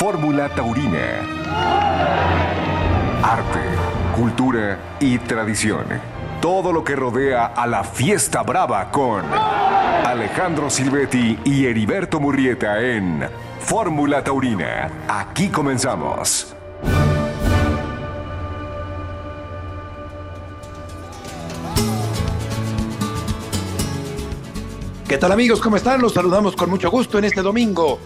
Fórmula 0.00 0.48
Taurina. 0.48 1.20
Arte, 3.22 3.60
cultura 4.16 4.96
y 4.98 5.18
tradición. 5.18 5.84
Todo 6.40 6.72
lo 6.72 6.82
que 6.82 6.96
rodea 6.96 7.48
a 7.48 7.66
la 7.66 7.84
fiesta 7.84 8.42
brava 8.42 8.90
con 8.90 9.26
Alejandro 9.30 10.70
Silvetti 10.70 11.40
y 11.44 11.66
Heriberto 11.66 12.18
Murrieta 12.18 12.80
en 12.80 13.28
Fórmula 13.60 14.24
Taurina. 14.24 14.90
Aquí 15.06 15.50
comenzamos. 15.50 16.56
¿Qué 25.06 25.18
tal 25.18 25.32
amigos? 25.32 25.60
¿Cómo 25.60 25.76
están? 25.76 26.00
Los 26.00 26.14
saludamos 26.14 26.56
con 26.56 26.70
mucho 26.70 26.90
gusto 26.90 27.18
en 27.18 27.24
este 27.24 27.42
domingo, 27.42 27.98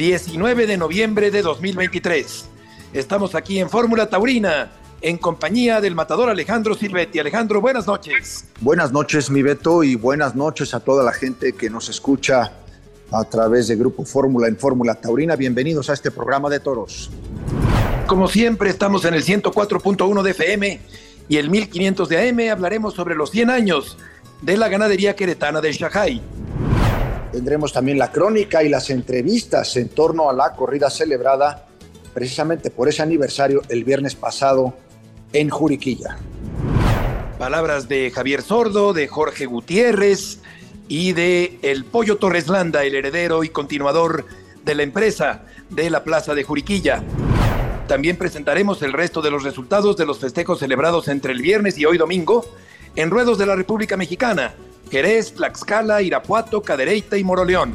19 0.00 0.66
de 0.66 0.78
noviembre 0.78 1.30
de 1.30 1.42
2023. 1.42 2.46
Estamos 2.94 3.34
aquí 3.34 3.58
en 3.58 3.68
Fórmula 3.68 4.08
Taurina, 4.08 4.72
en 5.02 5.18
compañía 5.18 5.82
del 5.82 5.94
matador 5.94 6.30
Alejandro 6.30 6.74
Silvetti. 6.74 7.18
Alejandro, 7.18 7.60
buenas 7.60 7.86
noches. 7.86 8.46
Buenas 8.62 8.92
noches, 8.92 9.28
mi 9.28 9.42
Beto, 9.42 9.84
y 9.84 9.96
buenas 9.96 10.34
noches 10.34 10.72
a 10.72 10.80
toda 10.80 11.04
la 11.04 11.12
gente 11.12 11.52
que 11.52 11.68
nos 11.68 11.90
escucha 11.90 12.50
a 13.12 13.24
través 13.24 13.68
de 13.68 13.76
Grupo 13.76 14.06
Fórmula 14.06 14.48
en 14.48 14.56
Fórmula 14.56 14.94
Taurina. 14.94 15.36
Bienvenidos 15.36 15.90
a 15.90 15.92
este 15.92 16.10
programa 16.10 16.48
de 16.48 16.60
toros. 16.60 17.10
Como 18.06 18.26
siempre, 18.26 18.70
estamos 18.70 19.04
en 19.04 19.12
el 19.12 19.22
104.1 19.22 20.22
de 20.22 20.30
FM 20.30 20.80
y 21.28 21.36
el 21.36 21.50
1500 21.50 22.08
de 22.08 22.26
AM. 22.26 22.50
Hablaremos 22.50 22.94
sobre 22.94 23.14
los 23.14 23.30
100 23.32 23.50
años 23.50 23.98
de 24.40 24.56
la 24.56 24.70
ganadería 24.70 25.14
queretana 25.14 25.60
de 25.60 25.74
Shanghai. 25.74 26.22
Tendremos 27.32 27.72
también 27.72 27.98
la 27.98 28.10
crónica 28.10 28.62
y 28.62 28.68
las 28.68 28.90
entrevistas 28.90 29.76
en 29.76 29.88
torno 29.88 30.28
a 30.28 30.32
la 30.32 30.52
corrida 30.52 30.90
celebrada 30.90 31.66
precisamente 32.12 32.70
por 32.70 32.88
ese 32.88 33.02
aniversario 33.02 33.62
el 33.68 33.84
viernes 33.84 34.16
pasado 34.16 34.74
en 35.32 35.48
Juriquilla. 35.48 36.18
Palabras 37.38 37.88
de 37.88 38.10
Javier 38.10 38.42
Sordo, 38.42 38.92
de 38.92 39.06
Jorge 39.06 39.46
Gutiérrez 39.46 40.40
y 40.88 41.12
de 41.12 41.58
El 41.62 41.84
Pollo 41.84 42.18
Torres 42.18 42.48
Landa, 42.48 42.84
el 42.84 42.96
heredero 42.96 43.44
y 43.44 43.48
continuador 43.48 44.26
de 44.64 44.74
la 44.74 44.82
empresa 44.82 45.44
de 45.70 45.88
la 45.88 46.02
Plaza 46.02 46.34
de 46.34 46.42
Juriquilla. 46.42 47.02
También 47.86 48.16
presentaremos 48.16 48.82
el 48.82 48.92
resto 48.92 49.22
de 49.22 49.30
los 49.30 49.44
resultados 49.44 49.96
de 49.96 50.04
los 50.04 50.18
festejos 50.18 50.58
celebrados 50.58 51.08
entre 51.08 51.32
el 51.32 51.42
viernes 51.42 51.78
y 51.78 51.86
hoy 51.86 51.96
domingo 51.96 52.44
en 52.96 53.10
ruedos 53.10 53.38
de 53.38 53.46
la 53.46 53.54
República 53.54 53.96
Mexicana, 53.96 54.54
Jerez, 54.90 55.34
Tlaxcala, 55.34 56.02
Irapuato, 56.02 56.62
Cadereyta 56.62 57.16
y 57.16 57.22
Moroleón. 57.22 57.74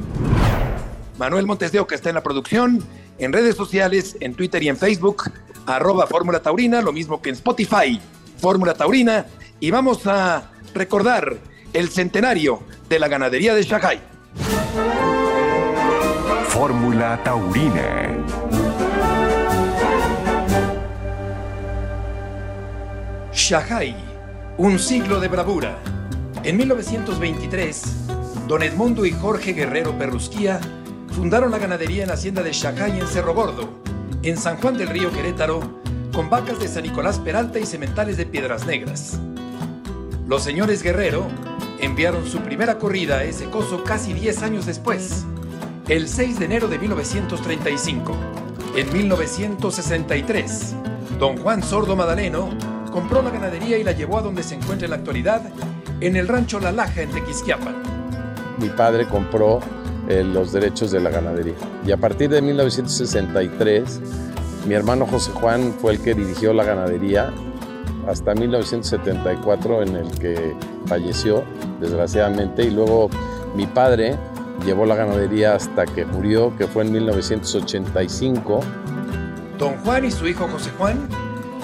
Manuel 1.18 1.46
Montes 1.46 1.72
de 1.72 1.80
Oca 1.80 1.96
está 1.96 2.10
en 2.10 2.16
la 2.16 2.24
producción, 2.24 2.84
en 3.18 3.32
redes 3.32 3.56
sociales, 3.56 4.18
en 4.20 4.36
Twitter 4.36 4.62
y 4.64 4.68
en 4.68 4.76
Facebook, 4.76 5.32
arroba 5.66 6.08
Fórmula 6.08 6.42
Taurina, 6.42 6.82
lo 6.82 6.92
mismo 6.92 7.22
que 7.22 7.30
en 7.30 7.36
Spotify, 7.36 8.02
Fórmula 8.38 8.74
Taurina, 8.74 9.26
y 9.62 9.72
vamos 9.72 10.06
a 10.08 10.52
recordar 10.74 11.38
el 11.72 11.90
centenario 11.90 12.62
de 12.90 13.00
la 13.00 13.08
ganadería 13.08 13.56
de 13.56 13.64
Shanghai. 13.64 14.02
Fórmula 16.50 17.22
Taurina. 17.24 18.10
Shanghai, 23.32 23.96
un 24.58 24.78
siglo 24.80 25.22
de 25.22 25.28
bravura. 25.30 25.95
En 26.46 26.58
1923, 26.58 27.82
don 28.48 28.62
Edmundo 28.62 29.04
y 29.08 29.12
Jorge 29.12 29.54
Guerrero 29.54 29.98
Perrusquía 29.98 30.62
fundaron 31.16 31.50
la 31.50 31.58
ganadería 31.58 32.04
en 32.04 32.10
la 32.10 32.14
hacienda 32.14 32.44
de 32.44 32.54
Shanghai 32.54 33.00
en 33.00 33.08
Cerro 33.08 33.34
Gordo, 33.34 33.68
en 34.22 34.38
San 34.38 34.58
Juan 34.58 34.78
del 34.78 34.90
Río 34.90 35.12
Querétaro, 35.12 35.82
con 36.14 36.30
vacas 36.30 36.60
de 36.60 36.68
San 36.68 36.84
Nicolás 36.84 37.18
Peralta 37.18 37.58
y 37.58 37.66
sementales 37.66 38.18
de 38.18 38.28
Piedras 38.28 38.68
Negras. 38.68 39.20
Los 40.28 40.44
señores 40.44 40.84
Guerrero 40.84 41.26
enviaron 41.80 42.28
su 42.28 42.38
primera 42.42 42.78
corrida 42.78 43.18
a 43.18 43.24
ese 43.24 43.46
coso 43.46 43.84
casi 43.84 44.14
10 44.14 44.44
años 44.44 44.68
después, 44.68 45.26
el 45.88 46.08
6 46.08 46.38
de 46.38 46.46
enero 46.46 46.68
de 46.68 46.78
1935. 46.78 48.16
En 48.76 48.94
1963, 48.94 50.76
don 51.18 51.38
Juan 51.38 51.64
Sordo 51.64 51.96
Madaleno 51.96 52.50
compró 52.92 53.24
la 53.24 53.32
ganadería 53.32 53.80
y 53.80 53.84
la 53.84 53.94
llevó 53.94 54.20
a 54.20 54.22
donde 54.22 54.44
se 54.44 54.54
encuentra 54.54 54.86
en 54.86 54.92
la 54.92 54.98
actualidad, 54.98 55.42
en 56.02 56.16
el 56.16 56.28
rancho 56.28 56.60
La 56.60 56.72
Laja 56.72 57.02
en 57.02 57.12
Tequisquiapan. 57.12 57.76
Mi 58.60 58.70
padre 58.70 59.08
compró 59.08 59.60
eh, 60.08 60.24
los 60.24 60.52
derechos 60.52 60.92
de 60.92 61.00
la 61.00 61.10
ganadería. 61.10 61.56
Y 61.86 61.92
a 61.92 61.98
partir 61.98 62.30
de 62.30 62.42
1963, 62.42 64.02
mi 64.68 64.74
hermano 64.74 65.06
José 65.06 65.32
Juan 65.32 65.74
fue 65.80 65.94
el 65.94 66.02
que 66.02 66.14
dirigió 66.14 66.54
la 66.54 66.64
ganadería 66.64 67.32
hasta 68.08 68.36
1974 68.36 69.84
en 69.84 69.96
el 69.96 70.12
que 70.20 70.56
falleció, 70.86 71.44
desgraciadamente, 71.80 72.64
y 72.64 72.72
luego 72.72 73.10
mi 73.56 73.66
padre 73.66 74.16
llevó 74.64 74.86
la 74.86 74.96
ganadería 74.96 75.56
hasta 75.56 75.86
que 75.86 76.06
murió, 76.06 76.56
que 76.56 76.68
fue 76.68 76.84
en 76.84 76.92
1985. 76.92 78.60
Don 79.58 79.74
Juan 79.78 80.06
y 80.06 80.12
su 80.12 80.28
hijo 80.28 80.48
José 80.48 80.70
Juan 80.78 81.08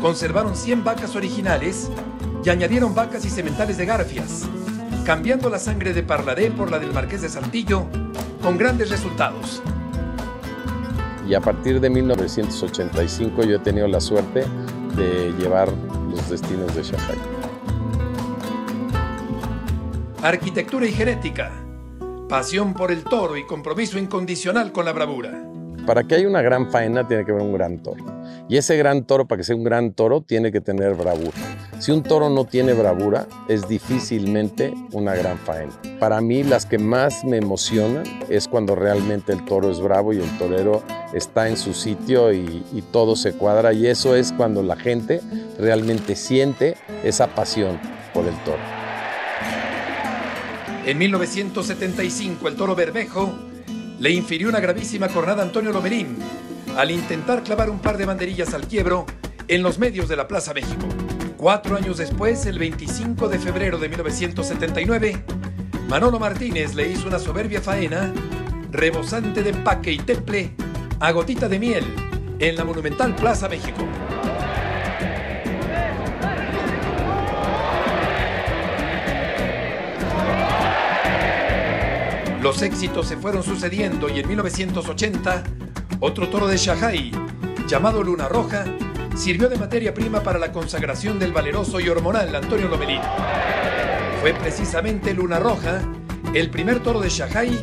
conservaron 0.01 0.55
100 0.55 0.83
vacas 0.83 1.15
originales 1.15 1.91
y 2.43 2.49
añadieron 2.49 2.95
vacas 2.95 3.23
y 3.25 3.29
sementales 3.29 3.77
de 3.77 3.85
garfias, 3.85 4.49
cambiando 5.05 5.49
la 5.49 5.59
sangre 5.59 5.93
de 5.93 6.03
Parladé 6.03 6.51
por 6.51 6.71
la 6.71 6.79
del 6.79 6.91
Marqués 6.91 7.21
de 7.21 7.29
Saltillo, 7.29 7.85
con 8.41 8.57
grandes 8.57 8.89
resultados. 8.89 9.61
Y 11.27 11.35
a 11.35 11.39
partir 11.39 11.79
de 11.79 11.89
1985 11.89 13.43
yo 13.43 13.55
he 13.57 13.59
tenido 13.59 13.87
la 13.87 14.01
suerte 14.01 14.43
de 14.95 15.33
llevar 15.39 15.69
los 16.09 16.29
destinos 16.29 16.75
de 16.75 16.83
Shanghai. 16.83 17.17
Arquitectura 20.23 20.85
y 20.85 20.91
genética, 20.91 21.51
pasión 22.27 22.73
por 22.73 22.91
el 22.91 23.03
toro 23.03 23.37
y 23.37 23.45
compromiso 23.45 23.97
incondicional 23.97 24.71
con 24.71 24.85
la 24.85 24.93
bravura. 24.93 25.43
Para 25.85 26.03
que 26.03 26.15
haya 26.15 26.27
una 26.27 26.41
gran 26.41 26.71
faena 26.71 27.07
tiene 27.07 27.25
que 27.25 27.31
haber 27.31 27.43
un 27.43 27.53
gran 27.53 27.81
toro. 27.81 28.20
Y 28.51 28.57
ese 28.57 28.75
gran 28.75 29.05
toro, 29.05 29.29
para 29.29 29.37
que 29.37 29.43
sea 29.45 29.55
un 29.55 29.63
gran 29.63 29.93
toro, 29.93 30.19
tiene 30.19 30.51
que 30.51 30.59
tener 30.59 30.93
bravura. 30.95 31.31
Si 31.79 31.93
un 31.93 32.03
toro 32.03 32.29
no 32.29 32.43
tiene 32.43 32.73
bravura, 32.73 33.25
es 33.47 33.65
difícilmente 33.65 34.73
una 34.91 35.15
gran 35.15 35.37
faena. 35.37 35.71
Para 36.01 36.19
mí, 36.19 36.43
las 36.43 36.65
que 36.65 36.77
más 36.77 37.23
me 37.23 37.37
emocionan 37.37 38.03
es 38.27 38.49
cuando 38.49 38.75
realmente 38.75 39.31
el 39.31 39.45
toro 39.45 39.71
es 39.71 39.79
bravo 39.79 40.11
y 40.11 40.17
el 40.17 40.37
torero 40.37 40.83
está 41.13 41.47
en 41.47 41.55
su 41.55 41.73
sitio 41.73 42.33
y, 42.33 42.61
y 42.73 42.81
todo 42.91 43.15
se 43.15 43.31
cuadra. 43.31 43.71
Y 43.71 43.87
eso 43.87 44.17
es 44.17 44.33
cuando 44.33 44.61
la 44.63 44.75
gente 44.75 45.21
realmente 45.57 46.17
siente 46.17 46.75
esa 47.05 47.27
pasión 47.27 47.79
por 48.13 48.25
el 48.27 48.35
toro. 48.43 48.59
En 50.85 50.97
1975, 50.97 52.49
el 52.49 52.55
toro 52.57 52.75
Bermejo 52.75 53.33
le 53.97 54.11
infirió 54.11 54.49
una 54.49 54.59
gravísima 54.59 55.07
cornada 55.07 55.41
a 55.41 55.45
Antonio 55.45 55.71
Lomerín 55.71 56.17
al 56.77 56.91
intentar 56.91 57.43
clavar 57.43 57.69
un 57.69 57.79
par 57.79 57.97
de 57.97 58.05
banderillas 58.05 58.53
al 58.53 58.67
quiebro 58.67 59.05
en 59.47 59.63
los 59.63 59.77
medios 59.77 60.07
de 60.07 60.15
la 60.15 60.27
Plaza 60.27 60.53
México. 60.53 60.85
Cuatro 61.37 61.75
años 61.75 61.97
después, 61.97 62.45
el 62.45 62.59
25 62.59 63.27
de 63.27 63.39
febrero 63.39 63.77
de 63.77 63.89
1979, 63.89 65.23
Manolo 65.87 66.19
Martínez 66.19 66.75
le 66.75 66.89
hizo 66.89 67.07
una 67.07 67.19
soberbia 67.19 67.61
faena, 67.61 68.13
rebosante 68.71 69.43
de 69.43 69.49
empaque 69.49 69.91
y 69.91 69.97
temple, 69.97 70.53
a 70.99 71.11
gotita 71.11 71.49
de 71.49 71.59
miel, 71.59 71.83
en 72.39 72.55
la 72.55 72.63
monumental 72.63 73.15
Plaza 73.15 73.49
México. 73.49 73.85
Los 82.41 82.61
éxitos 82.63 83.07
se 83.07 83.17
fueron 83.17 83.43
sucediendo 83.43 84.09
y 84.09 84.19
en 84.19 84.27
1980, 84.27 85.43
otro 86.03 86.29
toro 86.29 86.47
de 86.47 86.57
Shanghai, 86.57 87.11
llamado 87.67 88.01
Luna 88.01 88.27
Roja, 88.27 88.65
sirvió 89.15 89.47
de 89.49 89.57
materia 89.57 89.93
prima 89.93 90.21
para 90.21 90.39
la 90.39 90.51
consagración 90.51 91.19
del 91.19 91.31
valeroso 91.31 91.79
y 91.79 91.87
hormonal 91.89 92.35
Antonio 92.35 92.67
Lomelín. 92.67 93.01
Fue 94.19 94.33
precisamente 94.33 95.13
Luna 95.13 95.39
Roja 95.39 95.79
el 96.33 96.49
primer 96.49 96.79
toro 96.79 97.01
de 97.01 97.09
Shanghai 97.09 97.55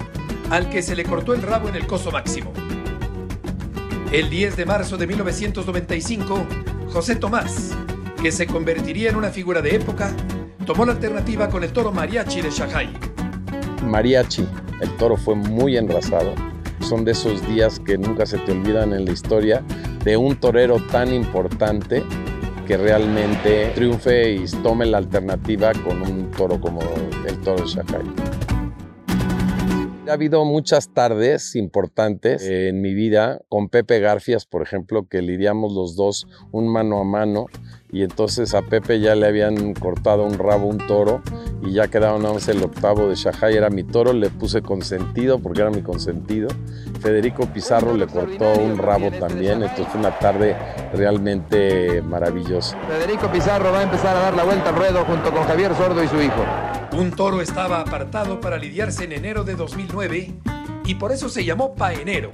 al 0.51 0.71
que 0.71 0.83
se 0.83 0.95
le 0.95 1.03
cortó 1.03 1.35
el 1.35 1.43
rabo 1.43 1.69
en 1.69 1.75
el 1.75 1.89
coso 1.89 2.13
máximo. 2.13 2.53
El 4.13 4.31
10 4.31 4.57
de 4.57 4.67
marzo 4.67 4.97
de 4.97 5.09
1995, 5.09 6.47
José 6.93 7.17
Tomás, 7.17 7.77
que 8.23 8.31
se 8.31 8.47
convertiría 8.47 9.11
en 9.11 9.17
una 9.17 9.31
figura 9.31 9.63
de 9.63 9.75
época, 9.75 10.13
tomó 10.65 10.87
la 10.87 10.93
alternativa 10.93 11.49
con 11.49 11.65
el 11.65 11.73
toro 11.73 11.91
mariachi 11.91 12.41
de 12.41 12.51
Shanghai. 12.51 12.89
Mariachi, 13.83 14.47
el 14.81 14.97
toro 14.97 15.17
fue 15.17 15.35
muy 15.35 15.77
enrasado. 15.77 16.35
Son 16.81 17.05
de 17.05 17.13
esos 17.13 17.47
días 17.49 17.81
que 17.81 17.99
nunca 17.99 18.27
se 18.27 18.39
te 18.39 18.53
olvidan 18.53 18.93
en 18.93 19.05
la 19.05 19.13
historia 19.13 19.63
de 20.05 20.17
un 20.17 20.37
torero 20.37 20.81
tan 20.91 21.13
importante 21.13 22.03
que 22.67 22.77
realmente 22.77 23.73
triunfe 23.75 24.33
y 24.33 24.45
tome 24.63 24.87
la 24.87 24.99
alternativa 24.99 25.73
con 25.73 26.03
un 26.03 26.31
toro 26.31 26.61
como 26.61 26.81
el 27.27 27.39
toro 27.39 27.63
de 27.63 27.69
Shanghai. 27.69 28.38
Ha 30.09 30.15
habido 30.15 30.43
muchas 30.47 30.89
tardes 30.95 31.55
importantes 31.55 32.43
en 32.43 32.81
mi 32.81 32.95
vida 32.95 33.43
con 33.51 33.69
Pepe 33.69 34.01
Garfias, 34.01 34.47
por 34.47 34.63
ejemplo, 34.63 35.07
que 35.07 35.21
lidiamos 35.21 35.75
los 35.75 35.97
dos 35.97 36.27
un 36.51 36.67
mano 36.67 36.99
a 36.99 37.05
mano 37.05 37.47
y 37.93 38.03
entonces 38.03 38.55
a 38.55 38.63
Pepe 38.63 39.01
ya 39.01 39.15
le 39.15 39.27
habían 39.27 39.75
cortado 39.75 40.25
un 40.25 40.39
rabo 40.39 40.67
un 40.67 40.79
toro 40.79 41.23
y 41.63 41.73
ya 41.73 41.89
quedaba 41.89 42.19
nada 42.19 42.33
más 42.35 42.49
el 42.49 42.63
octavo 42.63 43.07
de 43.09 43.17
Shahai, 43.17 43.55
era 43.55 43.69
mi 43.69 43.85
toro, 43.85 44.15
le 44.15 44.31
puse 44.31 44.63
consentido 44.63 45.41
porque 45.41 45.61
era 45.61 45.71
mi 45.71 45.83
consentido. 45.83 46.49
Federico 47.01 47.47
Pizarro 47.53 47.95
le 47.95 48.07
cortó 48.07 48.55
un 48.55 48.79
rabo 48.79 49.11
también, 49.11 49.63
entonces 49.63 49.89
fue 49.89 50.01
una 50.01 50.19
tarde 50.19 50.57
realmente 50.95 52.01
maravillosa. 52.01 52.79
Federico 52.89 53.31
Pizarro 53.31 53.73
va 53.73 53.81
a 53.81 53.83
empezar 53.83 54.17
a 54.17 54.21
dar 54.21 54.35
la 54.35 54.45
vuelta 54.45 54.71
al 54.71 54.77
ruedo 54.77 55.05
junto 55.05 55.31
con 55.33 55.45
Javier 55.45 55.75
Sordo 55.75 56.03
y 56.03 56.09
su 56.09 56.21
hijo. 56.21 56.45
Un 56.93 57.11
toro 57.13 57.43
estaba 57.43 57.81
apartado 57.81 58.41
para 58.41 58.57
lidiarse 58.57 59.05
en 59.05 59.13
enero 59.13 59.45
de 59.45 59.55
2009 59.55 60.33
y 60.87 60.95
por 60.95 61.13
eso 61.13 61.29
se 61.29 61.45
llamó 61.45 61.75
Paenero. 61.75 62.31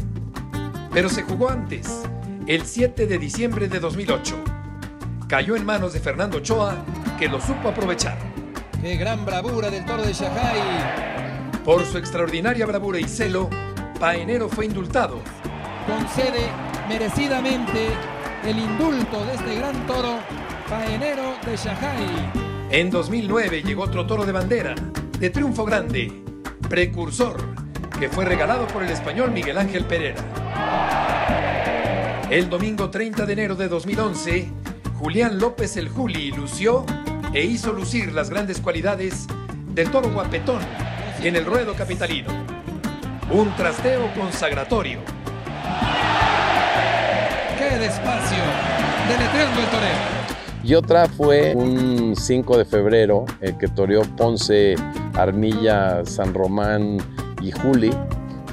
Pero 0.93 1.09
se 1.09 1.23
jugó 1.23 1.51
antes, 1.51 2.03
el 2.47 2.65
7 2.65 3.07
de 3.07 3.19
diciembre 3.19 3.69
de 3.69 3.81
2008 3.81 4.37
cayó 5.29 5.57
en 5.57 5.67
manos 5.67 5.93
de 5.93 6.01
Fernando 6.01 6.39
Ochoa, 6.39 6.77
que 7.19 7.29
lo 7.29 7.41
supo 7.41 7.71
aprovechar. 7.71 8.17
¡Qué 8.81 8.97
gran 8.97 9.25
bravura 9.25 9.71
del 9.71 9.85
toro 9.85 10.03
de 10.05 10.13
Shanghai! 10.13 10.61
Por 11.65 11.85
su 11.85 11.99
extraordinaria 11.99 12.65
bravura 12.67 13.01
y 13.01 13.05
celo, 13.05 13.51
Paenero 13.99 14.49
fue 14.49 14.67
indultado. 14.67 15.21
Concede 15.87 16.49
merecidamente 16.89 17.89
el 18.45 18.59
indulto 18.59 19.25
de 19.25 19.35
este 19.35 19.55
gran 19.57 19.87
toro, 19.87 20.21
Paenero 20.69 21.35
de 21.45 21.57
Shanghai. 21.57 22.44
En 22.71 22.91
2009 22.91 23.63
llegó 23.63 23.85
otro 23.85 24.07
toro 24.07 24.25
de 24.25 24.33
bandera, 24.33 24.75
de 25.19 25.31
triunfo 25.31 25.65
grande, 25.65 26.11
precursor, 26.69 27.37
que 27.99 28.09
fue 28.09 28.25
regalado 28.25 28.67
por 28.67 28.83
el 28.83 28.91
español 28.91 29.31
Miguel 29.31 29.59
Ángel 29.59 29.85
Pereira. 29.85 30.23
El 32.31 32.49
domingo 32.49 32.91
30 32.91 33.27
de 33.27 33.33
enero 33.33 33.55
de 33.55 33.69
2011, 33.69 34.49
Julián 34.99 35.39
López 35.39 35.77
el 35.77 35.89
Juli 35.89 36.33
lució 36.33 36.85
e 37.33 37.45
hizo 37.45 37.73
lucir 37.73 38.13
las 38.13 38.31
grandes 38.31 38.61
cualidades 38.61 39.27
del 39.69 39.91
toro 39.91 40.11
guapetón 40.11 40.61
en 41.23 41.37
el 41.37 41.45
ruedo 41.45 41.75
capitalino. 41.75 42.31
Un 43.31 43.55
trasteo 43.57 44.13
consagratorio. 44.15 45.01
¡Qué 47.59 47.79
despacio! 47.79 48.43
Deletreando 49.09 49.61
el 49.61 49.67
torero. 49.67 50.34
Y 50.65 50.75
otra 50.75 51.07
fue 51.09 51.55
un 51.55 52.15
5 52.17 52.57
de 52.57 52.65
febrero, 52.65 53.27
el 53.43 53.59
que 53.59 53.69
toreó 53.69 54.03
Ponce, 54.17 54.77
Armilla, 55.13 56.07
San 56.07 56.33
Román 56.33 56.97
y 57.43 57.53
Juli, 57.53 57.91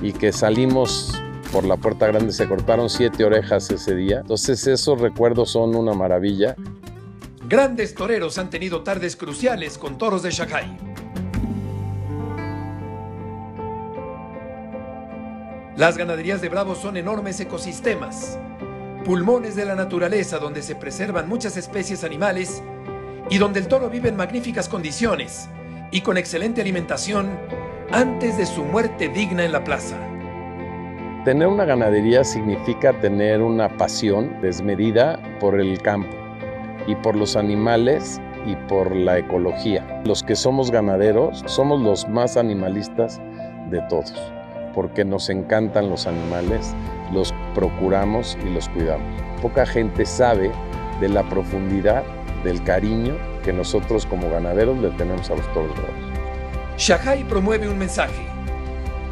y 0.02 0.12
que 0.12 0.34
salimos 0.34 1.14
por 1.54 1.64
la 1.64 1.78
puerta 1.78 2.08
grande, 2.08 2.34
se 2.34 2.48
cortaron 2.48 2.90
siete 2.90 3.24
orejas 3.24 3.70
ese 3.72 3.96
día. 3.96 4.20
Entonces 4.20 4.66
esos 4.68 5.00
recuerdos 5.00 5.52
son 5.52 5.76
una 5.76 5.94
maravilla. 5.94 6.56
Grandes 7.48 7.94
toreros 7.94 8.38
han 8.38 8.50
tenido 8.50 8.84
tardes 8.84 9.16
cruciales 9.16 9.78
con 9.78 9.98
toros 9.98 10.24
de 10.24 10.32
Shanghai. 10.32 10.78
Las 15.78 15.98
ganaderías 15.98 16.42
de 16.42 16.50
Bravo 16.50 16.76
son 16.76 16.96
enormes 16.96 17.40
ecosistemas, 17.40 18.38
pulmones 19.12 19.58
de 19.58 19.66
la 19.66 19.76
naturaleza 19.76 20.40
donde 20.40 20.62
se 20.62 20.74
preservan 20.74 21.28
muchas 21.28 21.58
especies 21.58 22.06
animales 22.06 22.64
y 23.30 23.40
donde 23.40 23.60
el 23.60 23.68
toro 23.68 23.90
vive 23.90 24.08
en 24.08 24.16
magníficas 24.16 24.70
condiciones 24.70 25.50
y 25.92 26.00
con 26.00 26.16
excelente 26.16 26.62
alimentación 26.62 27.30
antes 27.92 28.38
de 28.38 28.46
su 28.46 28.64
muerte 28.64 29.10
digna 29.10 29.44
en 29.44 29.52
la 29.52 29.66
plaza. 29.66 29.98
Tener 31.26 31.50
una 31.50 31.66
ganadería 31.66 32.24
significa 32.24 32.98
tener 33.02 33.42
una 33.42 33.76
pasión 33.76 34.40
desmedida 34.42 35.20
por 35.42 35.60
el 35.60 35.82
campo 35.82 36.16
y 36.88 36.96
por 36.96 37.18
los 37.18 37.36
animales 37.36 38.22
y 38.46 38.56
por 38.70 38.96
la 38.96 39.18
ecología. 39.18 40.02
Los 40.06 40.24
que 40.24 40.38
somos 40.38 40.72
ganaderos 40.72 41.44
somos 41.48 41.82
los 41.82 42.08
más 42.08 42.38
animalistas 42.38 43.20
de 43.72 43.82
todos, 43.90 44.32
porque 44.74 45.04
nos 45.04 45.30
encantan 45.30 45.90
los 45.90 46.08
animales, 46.08 46.74
los 47.12 47.34
procuramos 47.54 48.38
y 48.46 48.50
los 48.50 48.70
cuidamos. 48.70 49.22
Poca 49.42 49.66
gente 49.66 50.06
sabe 50.06 50.52
de 51.00 51.10
la 51.10 51.24
profundidad 51.24 52.04
del 52.44 52.64
cariño 52.64 53.16
que 53.44 53.54
nosotros 53.54 54.06
como 54.06 54.30
ganaderos 54.30 54.78
le 54.80 54.90
tenemos 54.92 55.30
a 55.30 55.36
los 55.36 55.54
toros 55.54 55.72
bravos. 55.74 56.12
Shanghai 56.78 57.24
promueve 57.24 57.70
un 57.70 57.78
mensaje. 57.78 58.26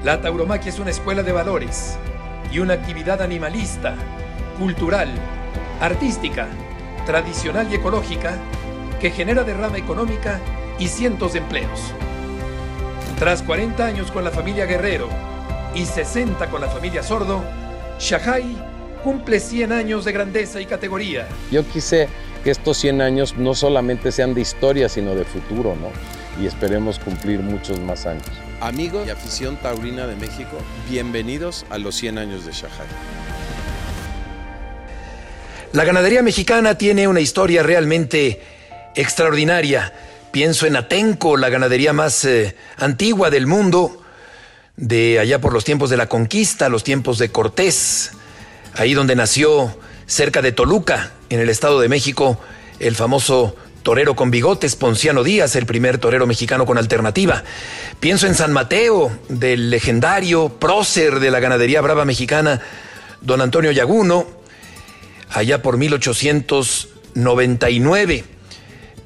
La 0.03 0.21
tauromaquia 0.21 0.69
es 0.69 0.79
una 0.79 0.91
escuela 0.91 1.23
de 1.23 1.31
valores 1.31 1.97
y 2.51 2.59
una 2.59 2.73
actividad 2.75 3.21
animalista, 3.21 3.95
cultural, 4.57 5.09
artística, 5.81 6.47
tradicional 7.05 7.67
y 7.71 7.75
ecológica 7.75 8.37
que 8.99 9.11
genera 9.11 9.43
derrama 9.43 9.77
económica 9.77 10.39
y 10.77 10.87
cientos 10.87 11.33
de 11.33 11.39
empleos. 11.39 11.93
Tras 13.17 13.43
40 13.43 13.85
años 13.85 14.11
con 14.11 14.23
la 14.23 14.31
familia 14.31 14.65
Guerrero 14.65 15.09
y 15.75 15.85
60 15.85 16.49
con 16.49 16.61
la 16.61 16.69
familia 16.69 17.03
Sordo, 17.03 17.43
Shanghai 17.99 18.45
cumple 19.03 19.39
100 19.39 19.71
años 19.73 20.05
de 20.05 20.11
grandeza 20.13 20.61
y 20.61 20.65
categoría. 20.65 21.27
Yo 21.51 21.67
quise 21.67 22.07
que 22.43 22.51
estos 22.51 22.77
100 22.77 23.01
años 23.01 23.35
no 23.37 23.53
solamente 23.53 24.11
sean 24.11 24.33
de 24.33 24.41
historia, 24.41 24.87
sino 24.87 25.15
de 25.15 25.25
futuro, 25.25 25.75
¿no? 25.75 25.91
Y 26.41 26.47
esperemos 26.47 26.97
cumplir 26.99 27.41
muchos 27.41 27.79
más 27.81 28.05
años. 28.05 28.25
Amigos 28.61 29.05
y 29.05 29.09
afición 29.09 29.57
taurina 29.57 30.07
de 30.07 30.15
México, 30.15 30.57
bienvenidos 30.89 31.65
a 31.69 31.77
los 31.77 31.95
100 31.95 32.17
años 32.17 32.45
de 32.45 32.53
Shanghai. 32.53 32.87
La 35.73 35.83
ganadería 35.83 36.23
mexicana 36.23 36.75
tiene 36.75 37.07
una 37.07 37.19
historia 37.19 37.63
realmente 37.63 38.41
extraordinaria. 38.95 39.93
Pienso 40.31 40.65
en 40.65 40.77
Atenco, 40.77 41.37
la 41.37 41.49
ganadería 41.49 41.91
más 41.91 42.23
eh, 42.25 42.55
antigua 42.77 43.29
del 43.29 43.45
mundo, 43.45 43.98
de 44.79 45.19
allá 45.19 45.41
por 45.41 45.51
los 45.51 45.65
tiempos 45.65 45.89
de 45.89 45.97
la 45.97 46.07
conquista, 46.07 46.69
los 46.69 46.85
tiempos 46.85 47.17
de 47.17 47.29
Cortés, 47.29 48.11
ahí 48.75 48.93
donde 48.93 49.15
nació 49.15 49.77
cerca 50.05 50.41
de 50.41 50.53
Toluca, 50.53 51.11
en 51.29 51.41
el 51.41 51.49
Estado 51.49 51.81
de 51.81 51.89
México, 51.89 52.39
el 52.79 52.95
famoso 52.95 53.57
torero 53.83 54.15
con 54.15 54.31
bigotes, 54.31 54.77
Ponciano 54.77 55.23
Díaz, 55.23 55.57
el 55.57 55.65
primer 55.65 55.97
torero 55.97 56.25
mexicano 56.25 56.65
con 56.65 56.77
alternativa. 56.77 57.43
Pienso 57.99 58.25
en 58.25 58.35
San 58.35 58.53
Mateo, 58.53 59.11
del 59.27 59.69
legendario 59.69 60.47
prócer 60.47 61.19
de 61.19 61.29
la 61.29 61.41
ganadería 61.41 61.81
brava 61.81 62.05
mexicana, 62.05 62.61
don 63.19 63.41
Antonio 63.41 63.71
Yaguno, 63.71 64.27
allá 65.29 65.61
por 65.61 65.75
1899. 65.77 68.23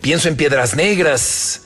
Pienso 0.01 0.29
en 0.29 0.35
Piedras 0.35 0.75
Negras, 0.75 1.63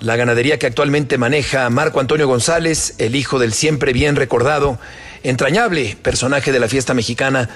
la 0.00 0.16
ganadería 0.16 0.58
que 0.58 0.66
actualmente 0.66 1.18
maneja 1.18 1.70
Marco 1.70 2.00
Antonio 2.00 2.26
González, 2.26 2.94
el 2.98 3.16
hijo 3.16 3.38
del 3.38 3.52
siempre 3.52 3.92
bien 3.92 4.16
recordado, 4.16 4.78
entrañable 5.22 5.96
personaje 6.02 6.52
de 6.52 6.60
la 6.60 6.68
fiesta 6.68 6.94
mexicana, 6.94 7.48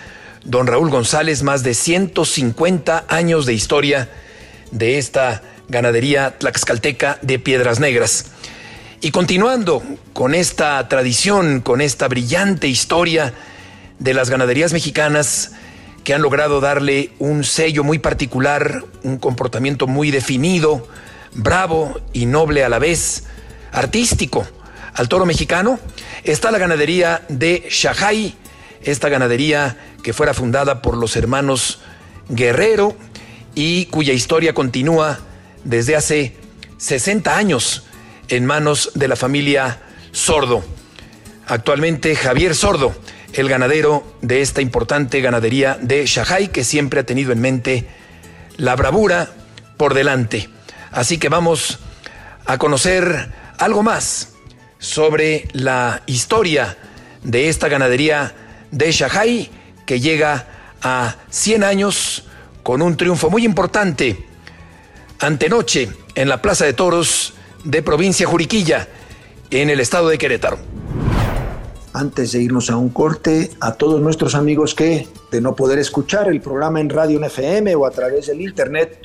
don 0.45 0.67
Raúl 0.67 0.91
González, 0.91 1.43
más 1.43 1.63
de 1.63 1.75
150 1.75 3.05
años 3.09 3.47
de 3.47 3.53
historia 3.53 4.09
de 4.71 4.99
esta 4.99 5.43
ganadería 5.69 6.39
tlaxcalteca 6.39 7.19
de 7.23 7.39
Piedras 7.39 7.79
Negras. 7.79 8.27
Y 9.03 9.11
continuando 9.11 9.83
con 10.13 10.35
esta 10.35 10.87
tradición, 10.89 11.61
con 11.61 11.81
esta 11.81 12.09
brillante 12.09 12.69
historia 12.69 13.35
de 13.99 14.15
las 14.15 14.31
ganaderías 14.31 14.73
mexicanas 14.73 15.53
que 16.05 16.15
han 16.15 16.23
logrado 16.23 16.61
darle 16.61 17.11
un 17.19 17.45
sello 17.45 17.85
muy 17.85 17.99
particular, 17.99 18.85
un 19.03 19.19
comportamiento 19.19 19.87
muy 19.87 20.11
definido, 20.11 20.87
bravo 21.35 22.01
y 22.13 22.27
noble 22.27 22.65
a 22.65 22.69
la 22.69 22.79
vez, 22.79 23.25
artístico 23.73 24.47
al 24.95 25.09
toro 25.09 25.27
mexicano, 25.27 25.79
está 26.25 26.51
la 26.51 26.59
ganadería 26.59 27.23
de 27.29 27.67
Shahai, 27.71 28.35
esta 28.83 29.09
ganadería 29.09 29.77
que 30.03 30.13
fuera 30.13 30.35
fundada 30.35 30.83
por 30.83 30.97
los 30.97 31.17
hermanos 31.17 31.81
Guerrero 32.29 32.97
y 33.55 33.87
cuya 33.87 34.13
historia 34.13 34.55
continúa 34.55 35.19
desde 35.65 35.97
hace 35.97 36.37
60 36.79 37.37
años 37.37 37.85
en 38.29 38.47
manos 38.47 38.93
de 38.95 39.09
la 39.09 39.17
familia 39.17 39.81
Sordo. 40.13 40.65
Actualmente 41.47 42.15
Javier 42.15 42.55
Sordo, 42.55 42.95
el 43.33 43.49
ganadero 43.49 44.05
de 44.23 44.41
esta 44.41 44.63
importante 44.63 45.21
ganadería 45.21 45.79
de 45.81 46.07
Shahai, 46.07 46.49
que 46.49 46.65
siempre 46.65 47.01
ha 47.01 47.07
tenido 47.07 47.33
en 47.33 47.41
mente 47.41 47.87
la 48.57 48.77
bravura 48.77 49.31
por 49.77 49.95
delante. 49.95 50.49
Así 50.93 51.19
que 51.19 51.29
vamos 51.29 51.79
a 52.47 52.59
conocer 52.59 53.33
algo 53.59 53.83
más 53.83 54.33
sobre 54.79 55.49
la 55.53 56.03
historia 56.07 56.77
de 57.23 57.49
esta 57.49 57.69
ganadería 57.69 58.35
de 58.71 58.91
Shahai, 58.91 59.51
que 59.87 60.01
llega 60.01 60.47
a 60.83 61.17
100 61.31 61.65
años 61.65 62.25
con 62.63 62.83
un 62.83 62.97
triunfo 62.97 63.31
muy 63.31 63.45
importante 63.45 64.27
antenoche 65.21 65.91
en 66.15 66.29
la 66.29 66.41
Plaza 66.41 66.65
de 66.65 66.73
Toros 66.73 67.35
de 67.65 67.83
provincia 67.83 68.27
Juriquilla, 68.27 68.89
en 69.51 69.69
el 69.69 69.81
estado 69.81 70.09
de 70.09 70.19
Querétaro. 70.19 70.59
antes 71.93 72.33
de 72.33 72.41
irnos 72.41 72.71
a 72.71 72.77
un 72.77 72.91
corte, 72.91 73.51
a 73.61 73.75
todos 73.75 74.01
nuestros 74.01 74.37
amigos 74.37 74.75
que, 74.75 75.09
de 75.31 75.41
no 75.41 75.57
poder 75.57 75.79
escuchar 75.81 76.29
el 76.29 76.41
programa 76.41 76.81
en 76.81 76.89
radio 76.89 77.19
en 77.19 77.25
FM 77.25 77.75
o 77.75 77.85
a 77.85 77.91
través 77.91 78.29
del 78.29 78.41
Internet, 78.41 79.01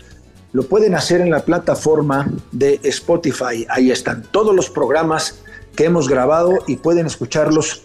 lo 0.56 0.64
pueden 0.64 0.96
hacer 0.96 1.20
en 1.20 1.30
la 1.32 1.44
plataforma 1.44 2.32
de 2.54 2.80
Spotify. 2.84 3.68
Ahí 3.68 3.92
están 3.92 4.24
todos 4.32 4.56
los 4.56 4.70
programas 4.70 5.42
que 5.76 5.84
hemos 5.84 6.08
grabado 6.08 6.60
y 6.66 6.78
pueden 6.78 7.08
escucharlos 7.08 7.82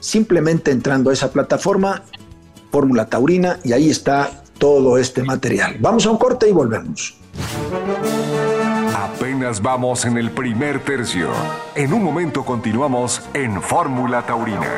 simplemente 0.00 0.70
entrando 0.70 1.10
a 1.10 1.12
esa 1.12 1.30
plataforma, 1.30 2.02
Fórmula 2.72 3.04
Taurina, 3.10 3.58
y 3.62 3.74
ahí 3.74 3.90
está 3.90 4.42
todo 4.56 4.96
este 4.96 5.22
material. 5.22 5.76
Vamos 5.78 6.06
a 6.06 6.12
un 6.12 6.16
corte 6.16 6.48
y 6.48 6.52
volvemos. 6.52 7.18
Apenas 8.96 9.60
vamos 9.60 10.06
en 10.06 10.16
el 10.16 10.30
primer 10.30 10.82
tercio. 10.82 11.28
En 11.74 11.92
un 11.92 12.02
momento 12.02 12.42
continuamos 12.42 13.20
en 13.34 13.60
Fórmula 13.60 14.24
Taurina. 14.24 14.72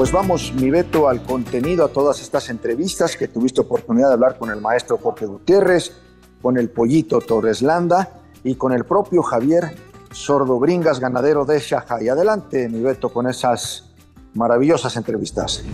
Pues 0.00 0.12
vamos, 0.12 0.54
mi 0.54 0.70
Beto, 0.70 1.10
al 1.10 1.22
contenido, 1.22 1.84
a 1.84 1.88
todas 1.88 2.22
estas 2.22 2.48
entrevistas 2.48 3.18
que 3.18 3.28
tuviste 3.28 3.60
oportunidad 3.60 4.08
de 4.08 4.14
hablar 4.14 4.38
con 4.38 4.48
el 4.48 4.58
maestro 4.58 4.96
Jorge 4.96 5.26
Gutiérrez, 5.26 5.92
con 6.40 6.56
el 6.56 6.70
pollito 6.70 7.20
Torres 7.20 7.60
Landa 7.60 8.08
y 8.42 8.54
con 8.54 8.72
el 8.72 8.86
propio 8.86 9.22
Javier 9.22 9.76
Sordo 10.10 10.58
Bringas, 10.58 11.00
ganadero 11.00 11.44
de 11.44 11.62
Y 12.00 12.08
Adelante, 12.08 12.70
mi 12.70 12.80
Beto, 12.80 13.10
con 13.10 13.28
esas 13.28 13.90
maravillosas 14.32 14.96
entrevistas. 14.96 15.64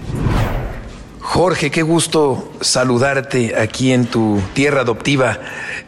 Jorge, 1.20 1.70
qué 1.70 1.82
gusto 1.82 2.50
saludarte 2.60 3.54
aquí 3.56 3.92
en 3.92 4.06
tu 4.06 4.40
tierra 4.54 4.80
adoptiva 4.80 5.38